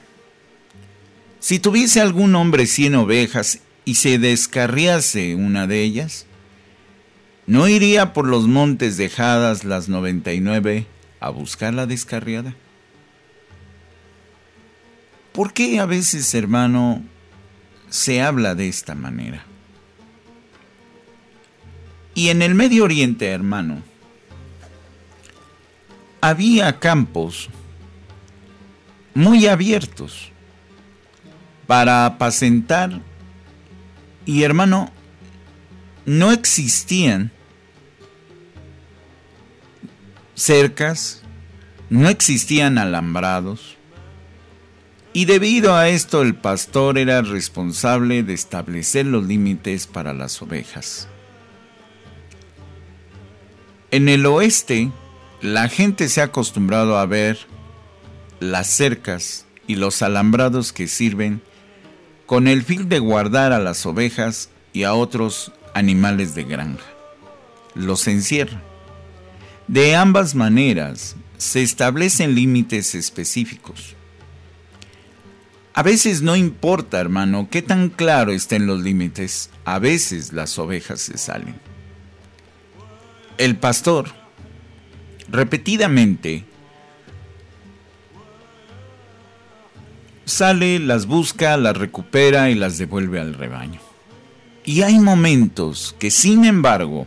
[1.40, 6.26] Si tuviese algún hombre cien ovejas y se descarriase una de ellas,
[7.48, 10.86] ¿no iría por los montes dejadas las noventa y nueve
[11.18, 12.54] a buscar la descarriada?
[15.32, 17.02] ¿Por qué a veces, hermano,
[17.90, 19.44] se habla de esta manera?
[22.14, 23.82] Y en el Medio Oriente, hermano,
[26.22, 27.50] había campos
[29.12, 30.30] muy abiertos
[31.66, 33.02] para apacentar.
[34.24, 34.90] Y hermano,
[36.06, 37.32] no existían
[40.34, 41.22] cercas,
[41.90, 43.76] no existían alambrados.
[45.12, 51.08] Y debido a esto el pastor era responsable de establecer los límites para las ovejas.
[53.90, 54.90] En el oeste,
[55.42, 57.36] la gente se ha acostumbrado a ver
[58.38, 61.42] las cercas y los alambrados que sirven
[62.26, 66.86] con el fin de guardar a las ovejas y a otros animales de granja.
[67.74, 68.62] Los encierra.
[69.66, 73.96] De ambas maneras se establecen límites específicos.
[75.74, 81.00] A veces no importa, hermano, qué tan claro estén los límites, a veces las ovejas
[81.00, 81.56] se salen.
[83.38, 84.21] El pastor,
[85.28, 86.44] repetidamente,
[90.24, 93.80] sale, las busca, las recupera y las devuelve al rebaño.
[94.64, 97.06] Y hay momentos que, sin embargo,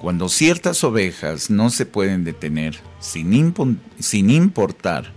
[0.00, 3.54] cuando ciertas ovejas no se pueden detener sin,
[3.98, 5.12] sin importar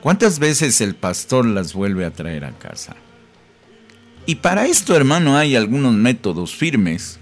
[0.00, 2.96] cuántas veces el pastor las vuelve a traer a casa.
[4.26, 7.18] Y para esto, hermano, hay algunos métodos firmes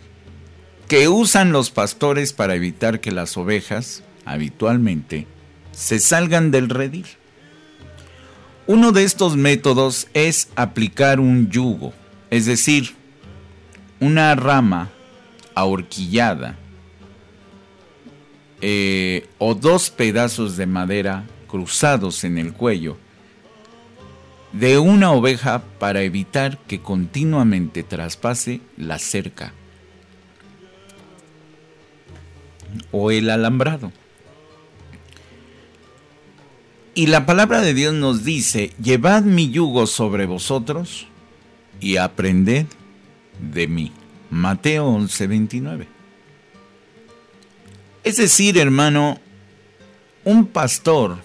[0.89, 5.27] que usan los pastores para evitar que las ovejas, habitualmente,
[5.73, 7.07] se salgan del redil.
[8.67, 11.93] Uno de estos métodos es aplicar un yugo,
[12.31, 12.95] es decir,
[14.01, 14.91] una rama
[15.55, 16.57] ahorquillada
[18.61, 22.97] eh, o dos pedazos de madera cruzados en el cuello
[24.53, 29.53] de una oveja para evitar que continuamente traspase la cerca
[32.91, 33.93] o el alambrado.
[36.95, 41.07] Y la palabra de Dios nos dice, llevad mi yugo sobre vosotros
[41.79, 42.67] y aprended
[43.53, 43.93] de mí.
[44.31, 45.87] Mateo 11:29.
[48.03, 49.21] Es decir, hermano,
[50.25, 51.19] un pastor,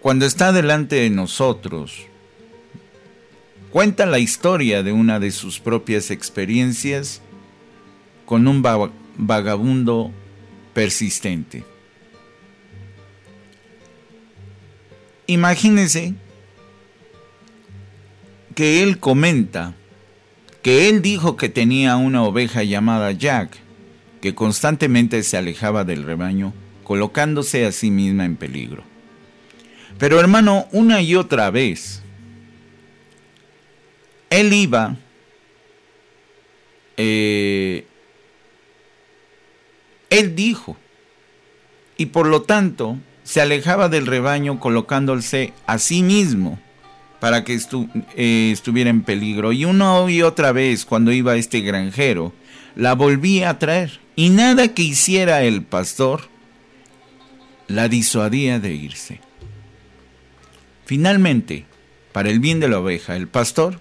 [0.00, 2.02] cuando está delante de nosotros,
[3.70, 7.22] cuenta la historia de una de sus propias experiencias
[8.30, 8.62] con un
[9.16, 10.12] vagabundo
[10.72, 11.64] persistente.
[15.26, 16.14] Imagínense
[18.54, 19.74] que él comenta
[20.62, 23.56] que él dijo que tenía una oveja llamada Jack,
[24.20, 26.54] que constantemente se alejaba del rebaño,
[26.84, 28.84] colocándose a sí misma en peligro.
[29.98, 32.00] Pero hermano, una y otra vez,
[34.30, 34.96] él iba
[36.96, 37.86] eh,
[40.10, 40.76] él dijo,
[41.96, 46.58] y por lo tanto se alejaba del rebaño colocándose a sí mismo
[47.20, 47.58] para que
[48.16, 49.52] eh, estuviera en peligro.
[49.52, 52.32] Y una y otra vez cuando iba este granjero,
[52.74, 54.00] la volvía a traer.
[54.16, 56.22] Y nada que hiciera el pastor
[57.68, 59.20] la disuadía de irse.
[60.84, 61.66] Finalmente,
[62.12, 63.78] para el bien de la oveja, el pastor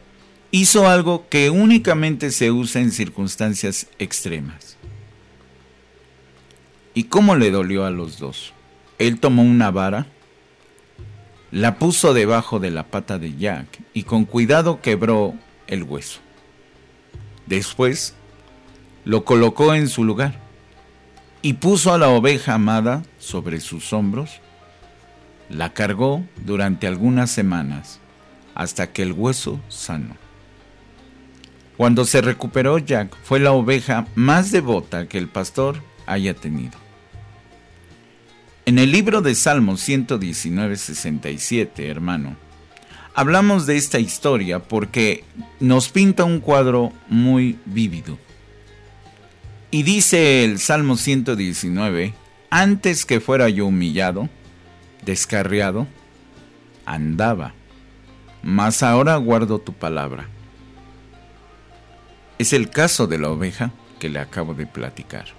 [0.52, 4.79] hizo algo que únicamente se usa en circunstancias extremas.
[7.00, 8.52] ¿Y cómo le dolió a los dos?
[8.98, 10.08] Él tomó una vara,
[11.50, 15.34] la puso debajo de la pata de Jack y con cuidado quebró
[15.68, 16.20] el hueso.
[17.46, 18.16] Después
[19.06, 20.42] lo colocó en su lugar
[21.42, 24.42] y puso a la oveja amada sobre sus hombros.
[25.50, 28.02] La cargó durante algunas semanas
[28.56, 30.18] hasta que el hueso sanó.
[31.78, 36.89] Cuando se recuperó Jack fue la oveja más devota que el pastor haya tenido.
[38.70, 42.36] En el libro de Salmos 119, 67, hermano,
[43.16, 45.24] hablamos de esta historia porque
[45.60, 48.20] nos pinta un cuadro muy vívido.
[49.72, 52.14] Y dice el Salmo 119,
[52.52, 54.30] antes que fuera yo humillado,
[55.04, 55.88] descarriado,
[56.86, 57.56] andaba,
[58.44, 60.28] mas ahora guardo tu palabra.
[62.38, 65.39] Es el caso de la oveja que le acabo de platicar.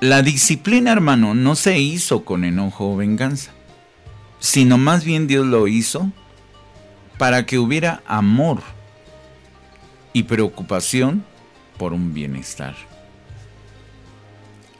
[0.00, 3.50] La disciplina, hermano, no se hizo con enojo o venganza,
[4.38, 6.12] sino más bien Dios lo hizo
[7.18, 8.62] para que hubiera amor
[10.12, 11.24] y preocupación
[11.78, 12.76] por un bienestar.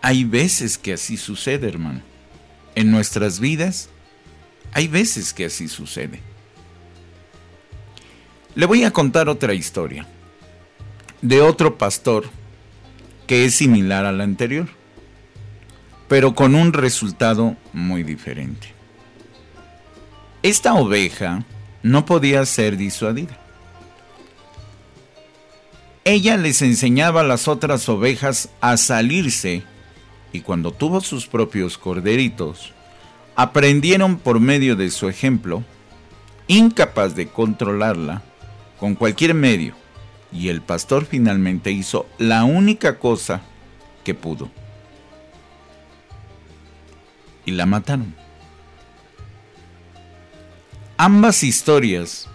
[0.02, 2.00] Hay veces que así sucede, hermano.
[2.76, 3.88] En nuestras vidas,
[4.72, 6.20] hay veces que así sucede.
[8.54, 10.06] Le voy a contar otra historia
[11.22, 12.30] de otro pastor
[13.26, 14.77] que es similar a la anterior
[16.08, 18.74] pero con un resultado muy diferente.
[20.42, 21.44] Esta oveja
[21.82, 23.38] no podía ser disuadida.
[26.04, 29.62] Ella les enseñaba a las otras ovejas a salirse
[30.32, 32.72] y cuando tuvo sus propios corderitos,
[33.36, 35.62] aprendieron por medio de su ejemplo,
[36.46, 38.22] incapaz de controlarla,
[38.78, 39.74] con cualquier medio,
[40.32, 43.42] y el pastor finalmente hizo la única cosa
[44.04, 44.50] que pudo.
[47.48, 48.14] Y la mataron.
[50.98, 52.28] Ambas historias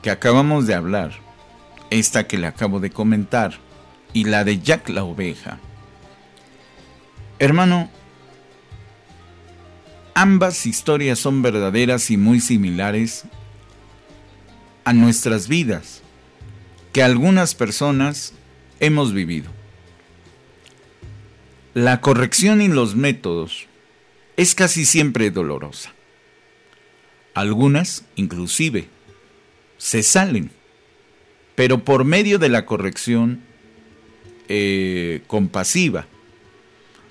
[0.00, 1.10] que acabamos de hablar,
[1.90, 3.58] esta que le acabo de comentar
[4.12, 5.58] y la de Jack la oveja,
[7.40, 7.90] hermano,
[10.14, 13.24] ambas historias son verdaderas y muy similares
[14.84, 16.02] a nuestras vidas
[16.92, 18.34] que algunas personas
[18.78, 19.50] hemos vivido.
[21.74, 23.66] La corrección y los métodos
[24.40, 25.92] es casi siempre dolorosa.
[27.34, 28.88] Algunas, inclusive,
[29.76, 30.50] se salen,
[31.54, 33.42] pero por medio de la corrección
[34.48, 36.06] eh, compasiva,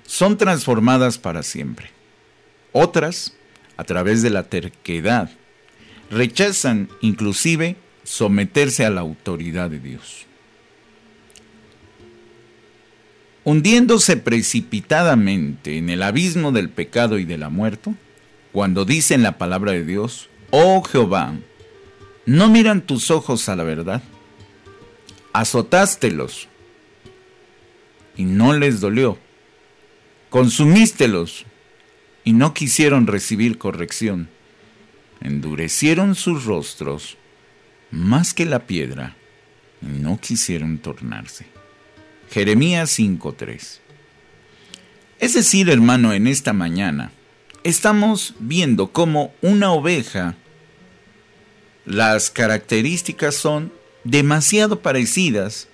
[0.04, 1.90] son transformadas para siempre.
[2.72, 3.36] Otras,
[3.76, 5.30] a través de la terquedad,
[6.10, 10.26] rechazan inclusive someterse a la autoridad de Dios.
[13.44, 17.94] Hundiéndose precipitadamente en el abismo del pecado y de la muerte,
[18.52, 21.34] cuando dicen la palabra de Dios, oh Jehová,
[22.26, 24.02] ¿no miran tus ojos a la verdad?
[25.32, 26.48] Azotástelos
[28.16, 29.18] y no les dolió.
[30.28, 31.46] Consumístelos
[32.24, 34.28] y no quisieron recibir corrección.
[35.20, 37.16] Endurecieron sus rostros
[37.90, 39.16] más que la piedra
[39.82, 41.46] y no quisieron tornarse.
[42.30, 43.80] Jeremías 5:3
[45.18, 47.10] Es decir, hermano, en esta mañana
[47.64, 50.36] estamos viendo cómo una oveja,
[51.84, 53.72] las características son
[54.04, 55.68] demasiado parecidas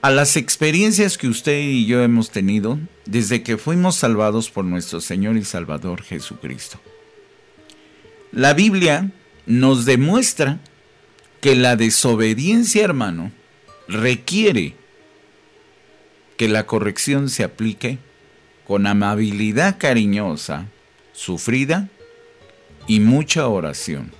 [0.00, 5.00] a las experiencias que usted y yo hemos tenido desde que fuimos salvados por nuestro
[5.00, 6.80] Señor y Salvador Jesucristo.
[8.32, 9.12] La Biblia
[9.46, 10.58] nos demuestra
[11.40, 13.30] que la desobediencia, hermano,
[13.88, 14.74] requiere
[16.36, 17.98] que la corrección se aplique
[18.66, 20.66] con amabilidad cariñosa,
[21.12, 21.88] sufrida
[22.86, 24.10] y mucha oración.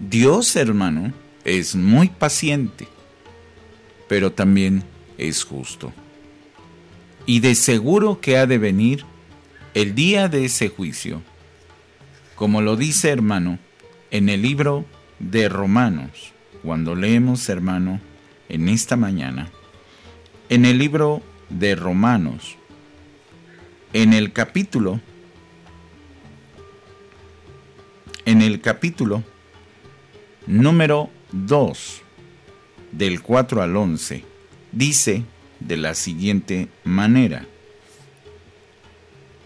[0.00, 1.12] Dios, hermano,
[1.44, 2.88] es muy paciente,
[4.08, 4.82] pero también
[5.18, 5.92] es justo.
[7.26, 9.04] Y de seguro que ha de venir
[9.74, 11.22] el día de ese juicio,
[12.34, 13.58] como lo dice, hermano,
[14.10, 14.84] en el libro
[15.20, 18.00] de Romanos, cuando leemos, hermano,
[18.48, 19.50] en esta mañana,
[20.52, 22.56] en el libro de Romanos,
[23.94, 25.00] en el capítulo,
[28.26, 29.24] en el capítulo
[30.46, 32.02] número 2,
[32.92, 34.24] del 4 al 11,
[34.72, 35.24] dice
[35.58, 37.46] de la siguiente manera,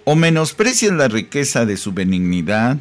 [0.03, 2.79] o menosprecias la riqueza de su benignidad,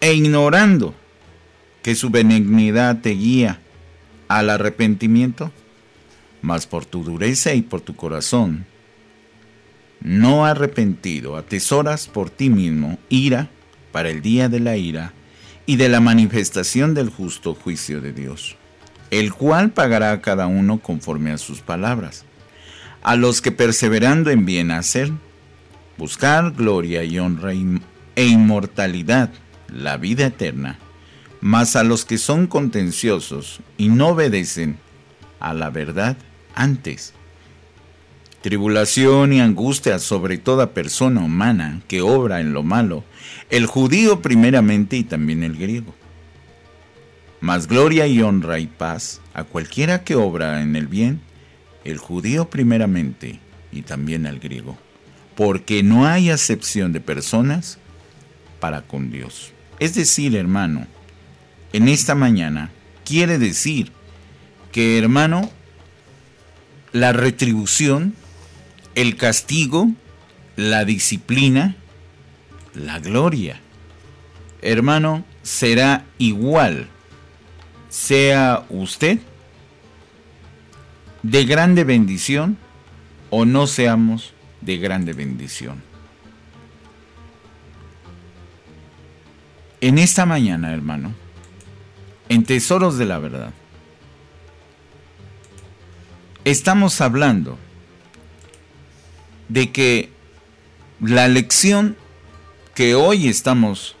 [0.00, 0.94] e ignorando
[1.82, 3.60] que su benignidad te guía
[4.28, 5.52] al arrepentimiento,
[6.42, 8.66] mas por tu dureza y por tu corazón,
[10.00, 13.48] no arrepentido, atesoras por ti mismo ira
[13.90, 15.14] para el día de la ira
[15.66, 18.56] y de la manifestación del justo juicio de Dios,
[19.10, 22.24] el cual pagará a cada uno conforme a sus palabras.
[23.02, 25.10] A los que perseverando en bien hacer,
[25.96, 29.30] buscar gloria y honra e inmortalidad,
[29.68, 30.78] la vida eterna,
[31.44, 34.78] mas a los que son contenciosos y no obedecen
[35.40, 36.16] a la verdad,
[36.54, 37.12] antes.
[38.40, 43.04] Tribulación y angustia sobre toda persona humana que obra en lo malo,
[43.50, 45.94] el judío primeramente y también el griego.
[47.42, 51.20] Mas gloria y honra y paz a cualquiera que obra en el bien,
[51.84, 53.38] el judío primeramente
[53.70, 54.78] y también al griego,
[55.36, 57.76] porque no hay acepción de personas
[58.60, 59.52] para con Dios.
[59.78, 60.86] Es decir, hermano,
[61.74, 62.70] en esta mañana
[63.04, 63.90] quiere decir
[64.70, 65.50] que, hermano,
[66.92, 68.14] la retribución,
[68.94, 69.90] el castigo,
[70.54, 71.74] la disciplina,
[72.74, 73.60] la gloria,
[74.62, 76.86] hermano, será igual,
[77.88, 79.18] sea usted
[81.24, 82.56] de grande bendición
[83.30, 85.82] o no seamos de grande bendición.
[89.80, 91.23] En esta mañana, hermano,
[92.28, 93.52] en Tesoros de la Verdad,
[96.44, 97.58] estamos hablando
[99.48, 100.10] de que
[101.00, 101.96] la lección
[102.74, 103.96] que hoy estamos,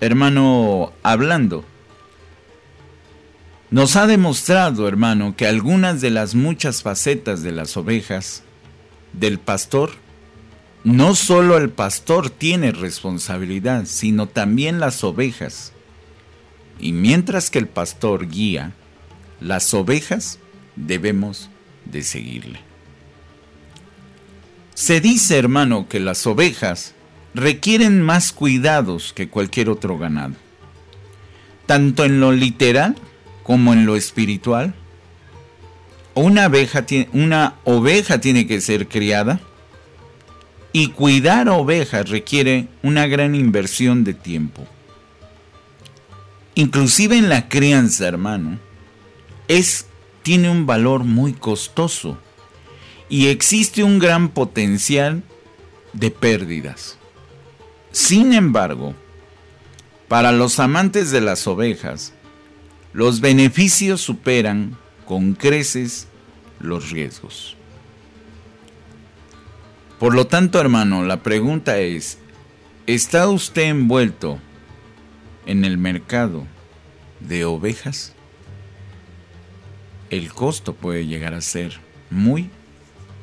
[0.00, 1.64] hermano, hablando,
[3.70, 8.44] nos ha demostrado, hermano, que algunas de las muchas facetas de las ovejas
[9.12, 9.90] del pastor,
[10.84, 15.72] no solo el pastor tiene responsabilidad, sino también las ovejas
[16.78, 18.72] Y mientras que el pastor guía,
[19.40, 20.38] las ovejas
[20.76, 21.50] debemos
[21.84, 22.60] de seguirle.
[24.74, 26.94] Se dice, hermano, que las ovejas
[27.34, 30.34] requieren más cuidados que cualquier otro ganado,
[31.66, 32.96] tanto en lo literal
[33.42, 34.74] como en lo espiritual.
[36.14, 36.50] Una,
[37.12, 39.40] una oveja tiene que ser criada
[40.72, 44.66] y cuidar ovejas requiere una gran inversión de tiempo.
[46.58, 48.58] Inclusive en la crianza, hermano,
[49.46, 49.86] es
[50.22, 52.18] tiene un valor muy costoso
[53.10, 55.22] y existe un gran potencial
[55.92, 56.96] de pérdidas.
[57.92, 58.94] Sin embargo,
[60.08, 62.14] para los amantes de las ovejas,
[62.94, 66.08] los beneficios superan con creces
[66.58, 67.54] los riesgos.
[69.98, 72.16] Por lo tanto, hermano, la pregunta es,
[72.86, 74.40] ¿está usted envuelto
[75.46, 76.46] en el mercado
[77.20, 78.14] de ovejas?
[80.10, 81.78] El costo puede llegar a ser
[82.10, 82.50] muy,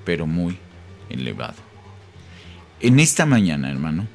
[0.06, 0.58] pero muy
[1.10, 1.56] elevado.
[2.80, 4.08] En esta mañana, hermano,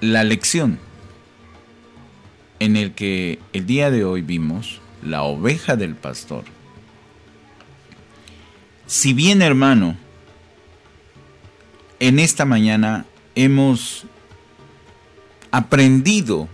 [0.00, 0.78] la lección
[2.58, 6.44] en el que el día de hoy vimos la oveja del pastor.
[8.86, 9.96] Si bien, hermano,
[12.00, 14.06] en esta mañana hemos
[15.50, 16.48] aprendido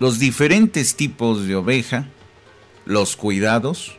[0.00, 2.08] los diferentes tipos de oveja,
[2.84, 3.96] los cuidados,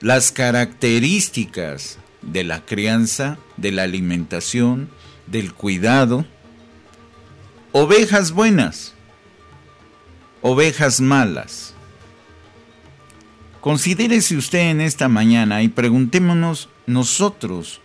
[0.00, 4.90] las características de la crianza, de la alimentación,
[5.26, 6.26] del cuidado,
[7.72, 8.94] ovejas buenas,
[10.42, 11.74] ovejas malas.
[13.60, 17.80] Considérese usted en esta mañana y preguntémonos nosotros,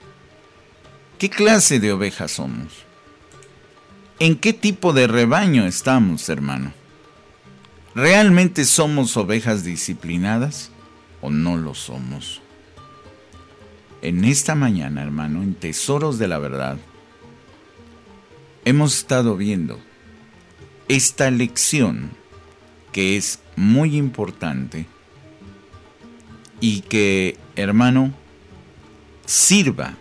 [1.20, 2.87] ¿qué clase de ovejas somos?
[4.20, 6.74] ¿En qué tipo de rebaño estamos, hermano?
[7.94, 10.72] ¿Realmente somos ovejas disciplinadas
[11.22, 12.42] o no lo somos?
[14.02, 16.78] En esta mañana, hermano, en Tesoros de la Verdad,
[18.66, 19.80] hemos estado viendo
[20.88, 22.10] esta lección
[22.92, 24.88] que es muy importante
[26.60, 28.16] y que, hermano,
[29.28, 29.94] sirva,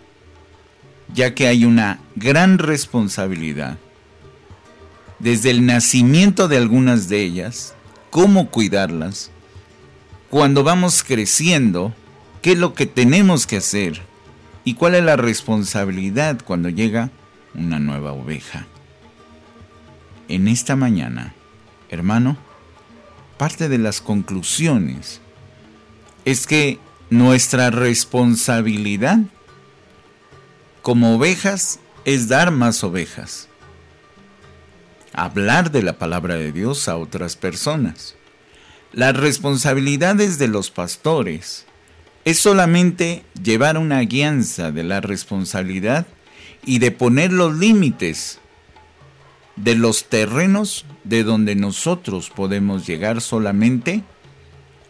[1.13, 3.77] ya que hay una gran responsabilidad
[5.19, 7.73] desde el nacimiento de algunas de ellas,
[8.09, 9.31] cómo cuidarlas,
[10.29, 11.93] cuando vamos creciendo,
[12.41, 14.01] qué es lo que tenemos que hacer
[14.63, 17.09] y cuál es la responsabilidad cuando llega
[17.55, 18.67] una nueva oveja.
[20.27, 21.33] En esta mañana,
[21.89, 22.37] hermano,
[23.37, 25.21] parte de las conclusiones
[26.25, 29.19] es que nuestra responsabilidad
[30.81, 33.46] como ovejas es dar más ovejas.
[35.17, 38.13] Hablar de la palabra de Dios a otras personas.
[38.93, 41.65] Las responsabilidades de los pastores
[42.23, 46.05] es solamente llevar una guianza de la responsabilidad
[46.63, 48.37] y de poner los límites
[49.55, 54.03] de los terrenos de donde nosotros podemos llegar solamente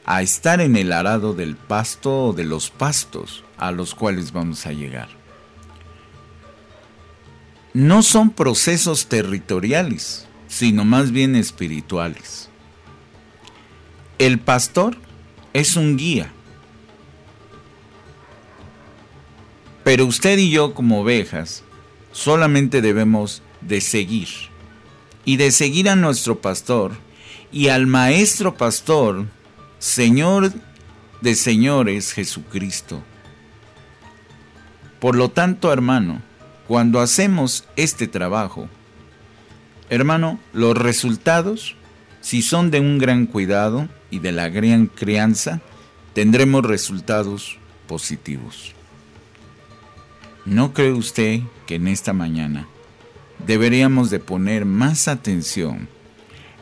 [0.05, 4.65] a estar en el arado del pasto o de los pastos a los cuales vamos
[4.67, 5.16] a llegar.
[7.77, 12.49] No son procesos territoriales, sino más bien espirituales.
[14.17, 14.97] El pastor
[15.53, 16.33] es un guía
[19.83, 21.63] Pero usted y yo como ovejas
[22.11, 24.27] solamente debemos de seguir
[25.23, 26.93] y de seguir a nuestro pastor
[27.51, 29.27] y al maestro pastor,
[29.77, 30.51] Señor
[31.21, 33.03] de señores Jesucristo.
[34.99, 36.23] Por lo tanto, hermano,
[36.67, 38.67] cuando hacemos este trabajo,
[39.89, 41.75] hermano, los resultados,
[42.21, 45.61] si son de un gran cuidado y de la gran crianza,
[46.13, 47.57] tendremos resultados
[47.87, 48.73] positivos.
[50.45, 52.67] ¿No cree usted que en esta mañana
[53.45, 55.87] deberíamos de poner más atención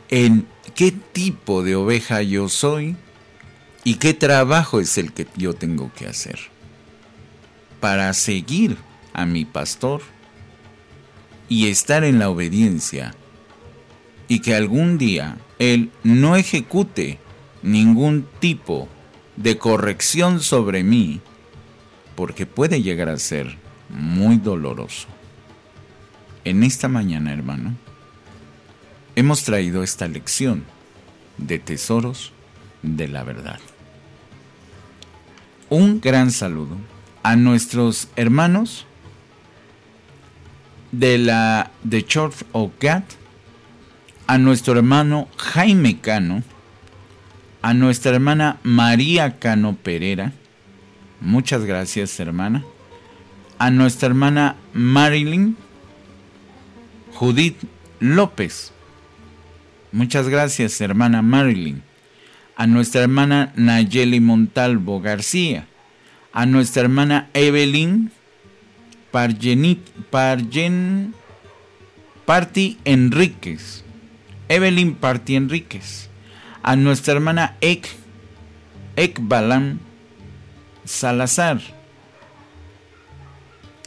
[0.08, 2.96] en qué tipo de oveja yo soy
[3.82, 6.38] y qué trabajo es el que yo tengo que hacer
[7.80, 8.76] para seguir
[9.16, 10.02] a mi pastor
[11.48, 13.14] y estar en la obediencia
[14.28, 17.18] y que algún día él no ejecute
[17.62, 18.88] ningún tipo
[19.36, 21.22] de corrección sobre mí
[22.14, 23.56] porque puede llegar a ser
[23.88, 25.08] muy doloroso.
[26.44, 27.74] En esta mañana, hermano,
[29.14, 30.64] hemos traído esta lección
[31.38, 32.32] de tesoros
[32.82, 33.60] de la verdad.
[35.70, 36.76] Un gran saludo
[37.22, 38.86] a nuestros hermanos
[40.98, 42.72] de la de Church of
[44.26, 46.42] a nuestro hermano Jaime Cano
[47.66, 50.32] a nuestra hermana María Cano Pereira,
[51.20, 52.64] muchas gracias hermana,
[53.58, 55.56] a nuestra hermana Marilyn
[57.14, 57.56] Judith
[57.98, 58.72] López,
[59.90, 61.82] muchas gracias hermana Marilyn,
[62.56, 65.66] a nuestra hermana Nayeli Montalvo García,
[66.32, 68.12] a nuestra hermana Evelyn
[69.10, 69.80] Pargenit,
[70.10, 71.14] Pargen,
[72.24, 73.84] Party Enríquez,
[74.48, 76.08] Evelyn Party Enríquez,
[76.62, 77.88] a nuestra hermana Ek,
[78.96, 79.78] Ek Balam
[80.84, 81.60] Salazar,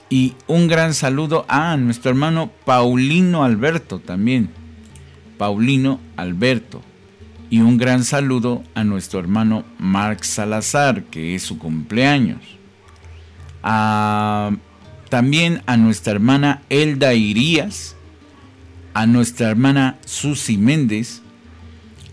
[0.09, 4.49] y un gran saludo a nuestro hermano Paulino Alberto también,
[5.37, 6.81] Paulino Alberto,
[7.49, 12.41] y un gran saludo a nuestro hermano Mark Salazar, que es su cumpleaños.
[15.09, 17.95] También a nuestra hermana Elda Irías,
[18.93, 21.21] a nuestra hermana Susi Méndez,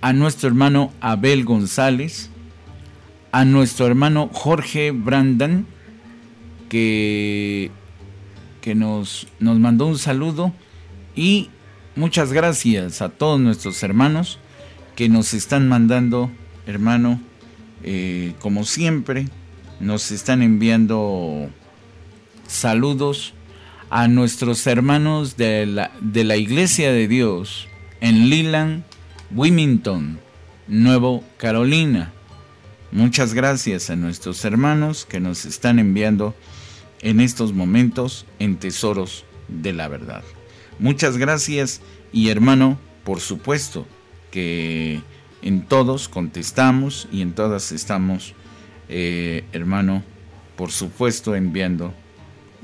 [0.01, 2.31] a nuestro hermano Abel González,
[3.33, 5.67] a nuestro hermano Jorge Brandan,
[6.69, 7.71] que,
[8.61, 10.53] que nos, nos mandó un saludo,
[11.15, 11.51] y
[11.97, 14.39] muchas gracias a todos nuestros hermanos
[14.97, 16.31] que nos están mandando,
[16.67, 17.21] hermano,
[17.83, 19.29] eh, como siempre,
[19.81, 21.51] nos están enviando
[22.47, 23.35] saludos
[23.91, 27.69] a nuestros hermanos de la, Iglesia de Dios
[28.01, 28.85] en Leland,
[29.35, 30.19] Wilmington,
[30.69, 32.13] Nuevo Carolina.
[32.93, 36.35] Muchas gracias a nuestros hermanos que nos están enviando
[37.01, 40.25] en estos momentos en tesoros de la verdad.
[40.79, 41.81] Muchas gracias
[42.13, 43.87] y hermano, por supuesto,
[44.31, 45.01] que
[45.43, 48.35] en todos contestamos y en todas estamos,
[48.89, 50.03] eh, hermano,
[50.57, 51.95] por supuesto, enviando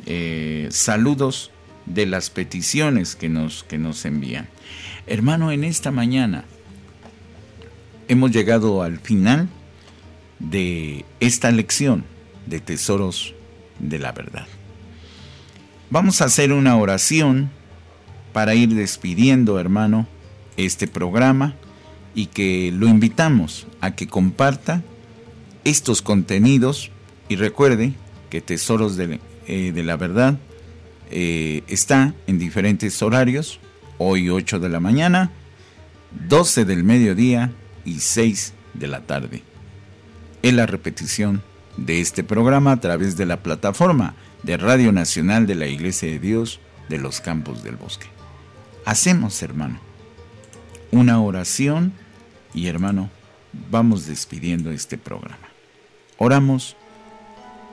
[0.06, 1.50] eh, saludos
[1.86, 4.48] de las peticiones que nos, que nos envían.
[5.06, 6.44] Hermano, en esta mañana
[8.08, 9.48] hemos llegado al final
[10.38, 12.04] de esta lección
[12.46, 13.34] de tesoros
[13.78, 14.46] de la verdad.
[15.90, 17.50] Vamos a hacer una oración
[18.32, 20.06] para ir despidiendo, hermano,
[20.56, 21.54] este programa
[22.14, 24.82] y que lo invitamos a que comparta
[25.64, 26.90] estos contenidos
[27.28, 27.92] y recuerde
[28.30, 30.38] que Tesoros de, eh, la Verdad
[31.10, 33.60] eh, está en diferentes horarios,
[33.98, 35.30] hoy 8 de la mañana,
[36.28, 37.52] 12 del mediodía
[37.84, 39.42] y 6 de la tarde.
[40.42, 41.42] Es la repetición
[41.76, 46.18] de este programa a través de la plataforma de Radio Nacional de la Iglesia de
[46.18, 48.06] Dios de los Campos del Bosque.
[48.84, 49.78] Hacemos, hermano,
[50.90, 51.92] una oración
[52.54, 53.10] y hermano,
[53.70, 55.48] vamos despidiendo este programa.
[56.18, 56.76] Oramos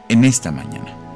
[0.09, 1.08] en esta mañana.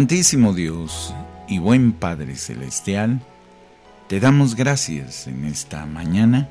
[0.00, 1.14] Amantísimo Dios
[1.46, 3.20] y buen Padre Celestial,
[4.08, 6.48] te damos gracias en esta mañana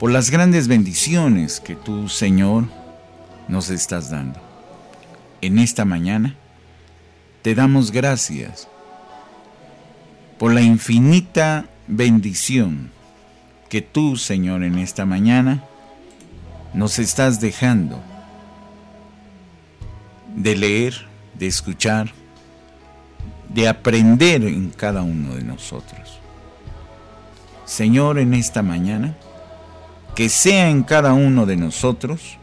[0.00, 2.64] por las grandes bendiciones que tú, Señor,
[3.46, 4.40] nos estás dando.
[5.42, 6.34] En esta mañana
[7.42, 8.66] te damos gracias
[10.40, 12.90] por la infinita bendición
[13.68, 15.62] que tú, Señor, en esta mañana
[16.74, 18.02] nos estás dejando
[20.34, 22.12] de leer, de escuchar,
[23.48, 26.18] de aprender en cada uno de nosotros.
[27.64, 29.16] Señor, en esta mañana,
[30.14, 32.38] que sea en cada uno de nosotros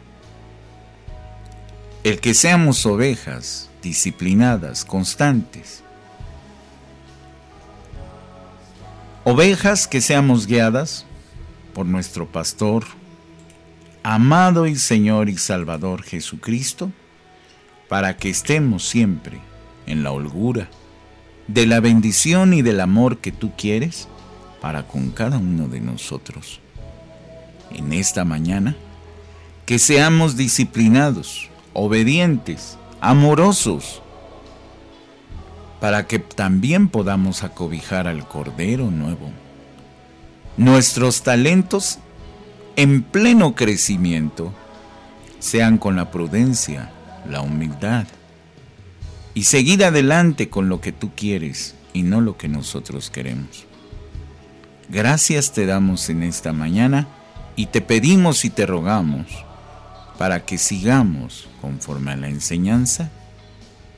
[2.03, 5.83] el que seamos ovejas disciplinadas, constantes.
[9.23, 11.05] Ovejas que seamos guiadas
[11.75, 12.85] por nuestro pastor,
[14.03, 16.91] amado y Señor y Salvador Jesucristo,
[17.91, 19.41] para que estemos siempre
[19.85, 20.69] en la holgura
[21.49, 24.07] de la bendición y del amor que tú quieres
[24.61, 26.61] para con cada uno de nosotros
[27.69, 28.77] en esta mañana
[29.65, 34.01] que seamos disciplinados, obedientes, amorosos,
[35.81, 39.31] para que también podamos acobijar al Cordero Nuevo.
[40.55, 41.99] Nuestros talentos
[42.77, 44.53] en pleno crecimiento
[45.39, 46.93] sean con la prudencia,
[47.29, 48.07] la humildad
[49.33, 53.65] y seguir adelante con lo que tú quieres y no lo que nosotros queremos.
[54.89, 57.07] Gracias te damos en esta mañana
[57.55, 59.27] y te pedimos y te rogamos
[60.17, 63.09] para que sigamos conforme a la enseñanza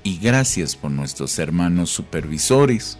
[0.03, 2.97] y gracias por nuestros hermanos supervisores,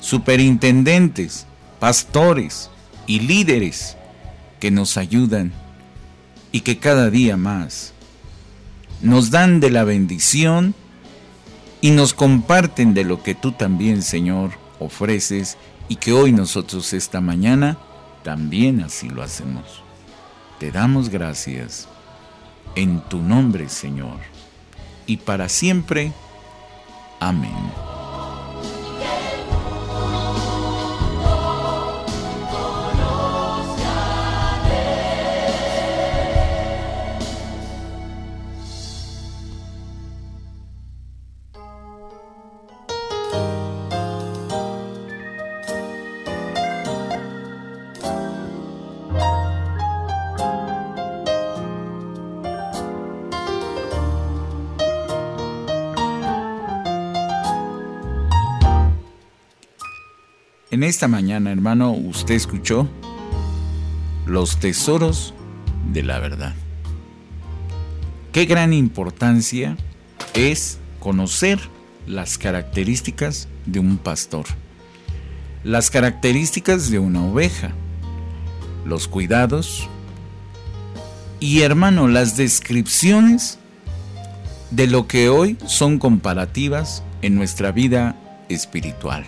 [0.00, 1.46] superintendentes,
[1.80, 2.70] pastores
[3.06, 3.96] y líderes
[4.60, 5.52] que nos ayudan
[6.52, 7.91] y que cada día más
[9.02, 10.74] nos dan de la bendición
[11.80, 17.20] y nos comparten de lo que tú también, Señor, ofreces y que hoy nosotros esta
[17.20, 17.76] mañana
[18.22, 19.82] también así lo hacemos.
[20.58, 21.88] Te damos gracias
[22.76, 24.20] en tu nombre, Señor,
[25.06, 26.12] y para siempre.
[27.18, 27.91] Amén.
[60.82, 62.88] En esta mañana, hermano, usted escuchó
[64.26, 65.32] los tesoros
[65.92, 66.54] de la verdad.
[68.32, 69.76] Qué gran importancia
[70.34, 71.60] es conocer
[72.08, 74.46] las características de un pastor,
[75.62, 77.70] las características de una oveja,
[78.84, 79.88] los cuidados
[81.38, 83.60] y, hermano, las descripciones
[84.72, 88.16] de lo que hoy son comparativas en nuestra vida
[88.48, 89.24] espiritual.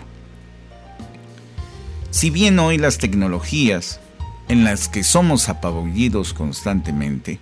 [2.14, 3.98] Si bien hoy las tecnologías
[4.46, 7.40] en las que somos apabullidos constantemente,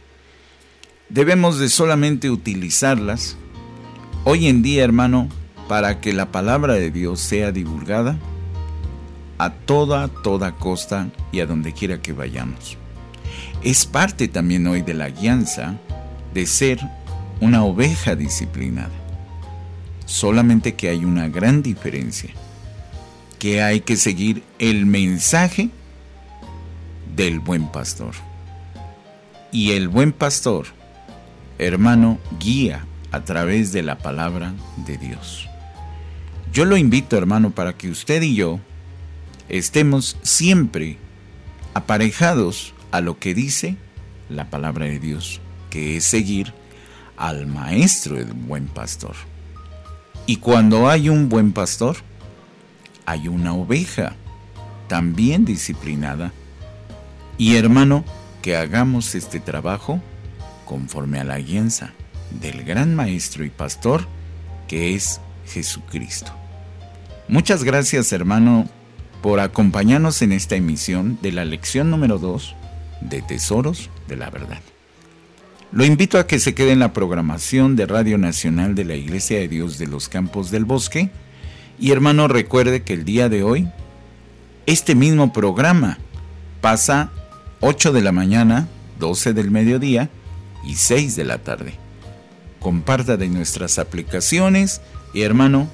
[1.11, 3.37] debemos de solamente utilizarlas
[4.25, 5.29] hoy en día, hermano,
[5.69, 8.17] para que la palabra de Dios sea divulgada
[9.37, 12.79] a toda, toda costa y a donde quiera que vayamos.
[13.63, 15.77] Es parte también hoy de la guianza
[16.33, 16.81] de ser
[17.43, 18.89] una oveja disciplinada.
[20.07, 22.31] Solamente que hay una gran diferencia
[23.43, 25.69] que hay que seguir el mensaje
[27.17, 28.15] del buen pastor.
[29.51, 30.67] Y el buen pastor,
[31.59, 34.55] hermano, guía a través de la palabra
[34.87, 35.49] de Dios.
[36.53, 38.61] Yo lo invito, hermano, para que usted y yo
[39.49, 40.99] estemos siempre
[41.75, 43.75] aparejados a lo que dice
[44.29, 46.55] la palabra de Dios, que es seguir
[47.17, 49.17] al maestro del buen pastor.
[50.27, 51.97] Y cuando hay un buen pastor,
[53.07, 54.15] hay una oveja,
[54.89, 56.33] también disciplinada.
[57.39, 58.05] Y hermano,
[58.43, 60.01] que hagamos este trabajo
[60.67, 61.93] conforme a la guianza
[62.41, 64.07] del gran maestro y pastor
[64.69, 66.33] que es Jesucristo.
[67.29, 68.69] Muchas gracias hermano
[69.23, 72.57] por acompañarnos en esta emisión de la lección número 2
[73.03, 74.61] de Tesoros de la Verdad.
[75.71, 79.39] Lo invito a que se quede en la programación de Radio Nacional de la Iglesia
[79.39, 81.11] de Dios de los Campos del Bosque,
[81.79, 83.69] y hermano, recuerde que el día de hoy,
[84.67, 85.99] este mismo programa
[86.61, 87.11] pasa
[87.61, 88.69] 8 de la mañana,
[88.99, 90.11] 12 del mediodía
[90.65, 91.75] y 6 de la tarde.
[92.61, 94.81] Comparta de nuestras aplicaciones
[95.13, 95.69] y hermano,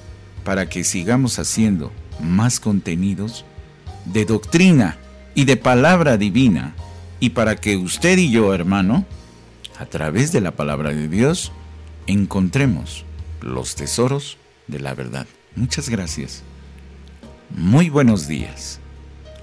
[0.44, 3.44] para que sigamos haciendo más contenidos
[4.06, 4.96] de doctrina
[5.34, 6.74] y de palabra divina
[7.20, 9.04] y para que usted y yo, hermano,
[9.78, 11.52] a través de la palabra de Dios,
[12.06, 13.04] encontremos
[13.40, 15.26] los tesoros de la verdad.
[15.54, 16.42] Muchas gracias.
[17.50, 18.80] Muy buenos días.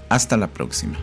[0.08, 0.96] Hasta la próxima.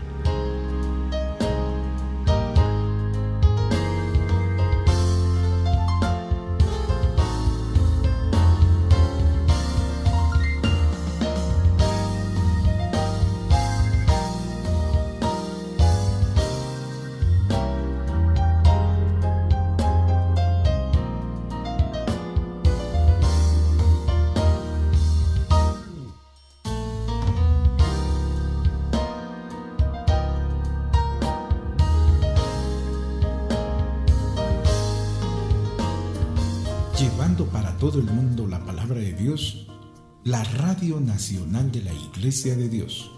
[40.34, 43.08] La Radio Nacional de la Iglesia de Dios.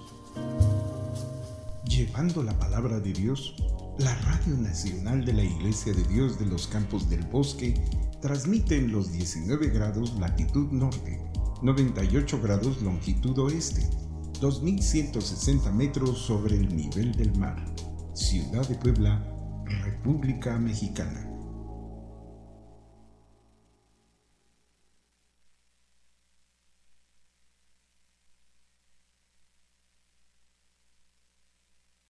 [1.89, 3.55] Llevando la palabra de Dios,
[3.99, 7.73] la Radio Nacional de la Iglesia de Dios de los Campos del Bosque
[8.21, 11.19] transmite en los 19 grados latitud norte,
[11.63, 13.89] 98 grados longitud oeste,
[14.43, 17.65] 2160 metros sobre el nivel del mar,
[18.13, 19.25] Ciudad de Puebla,
[19.87, 21.26] República Mexicana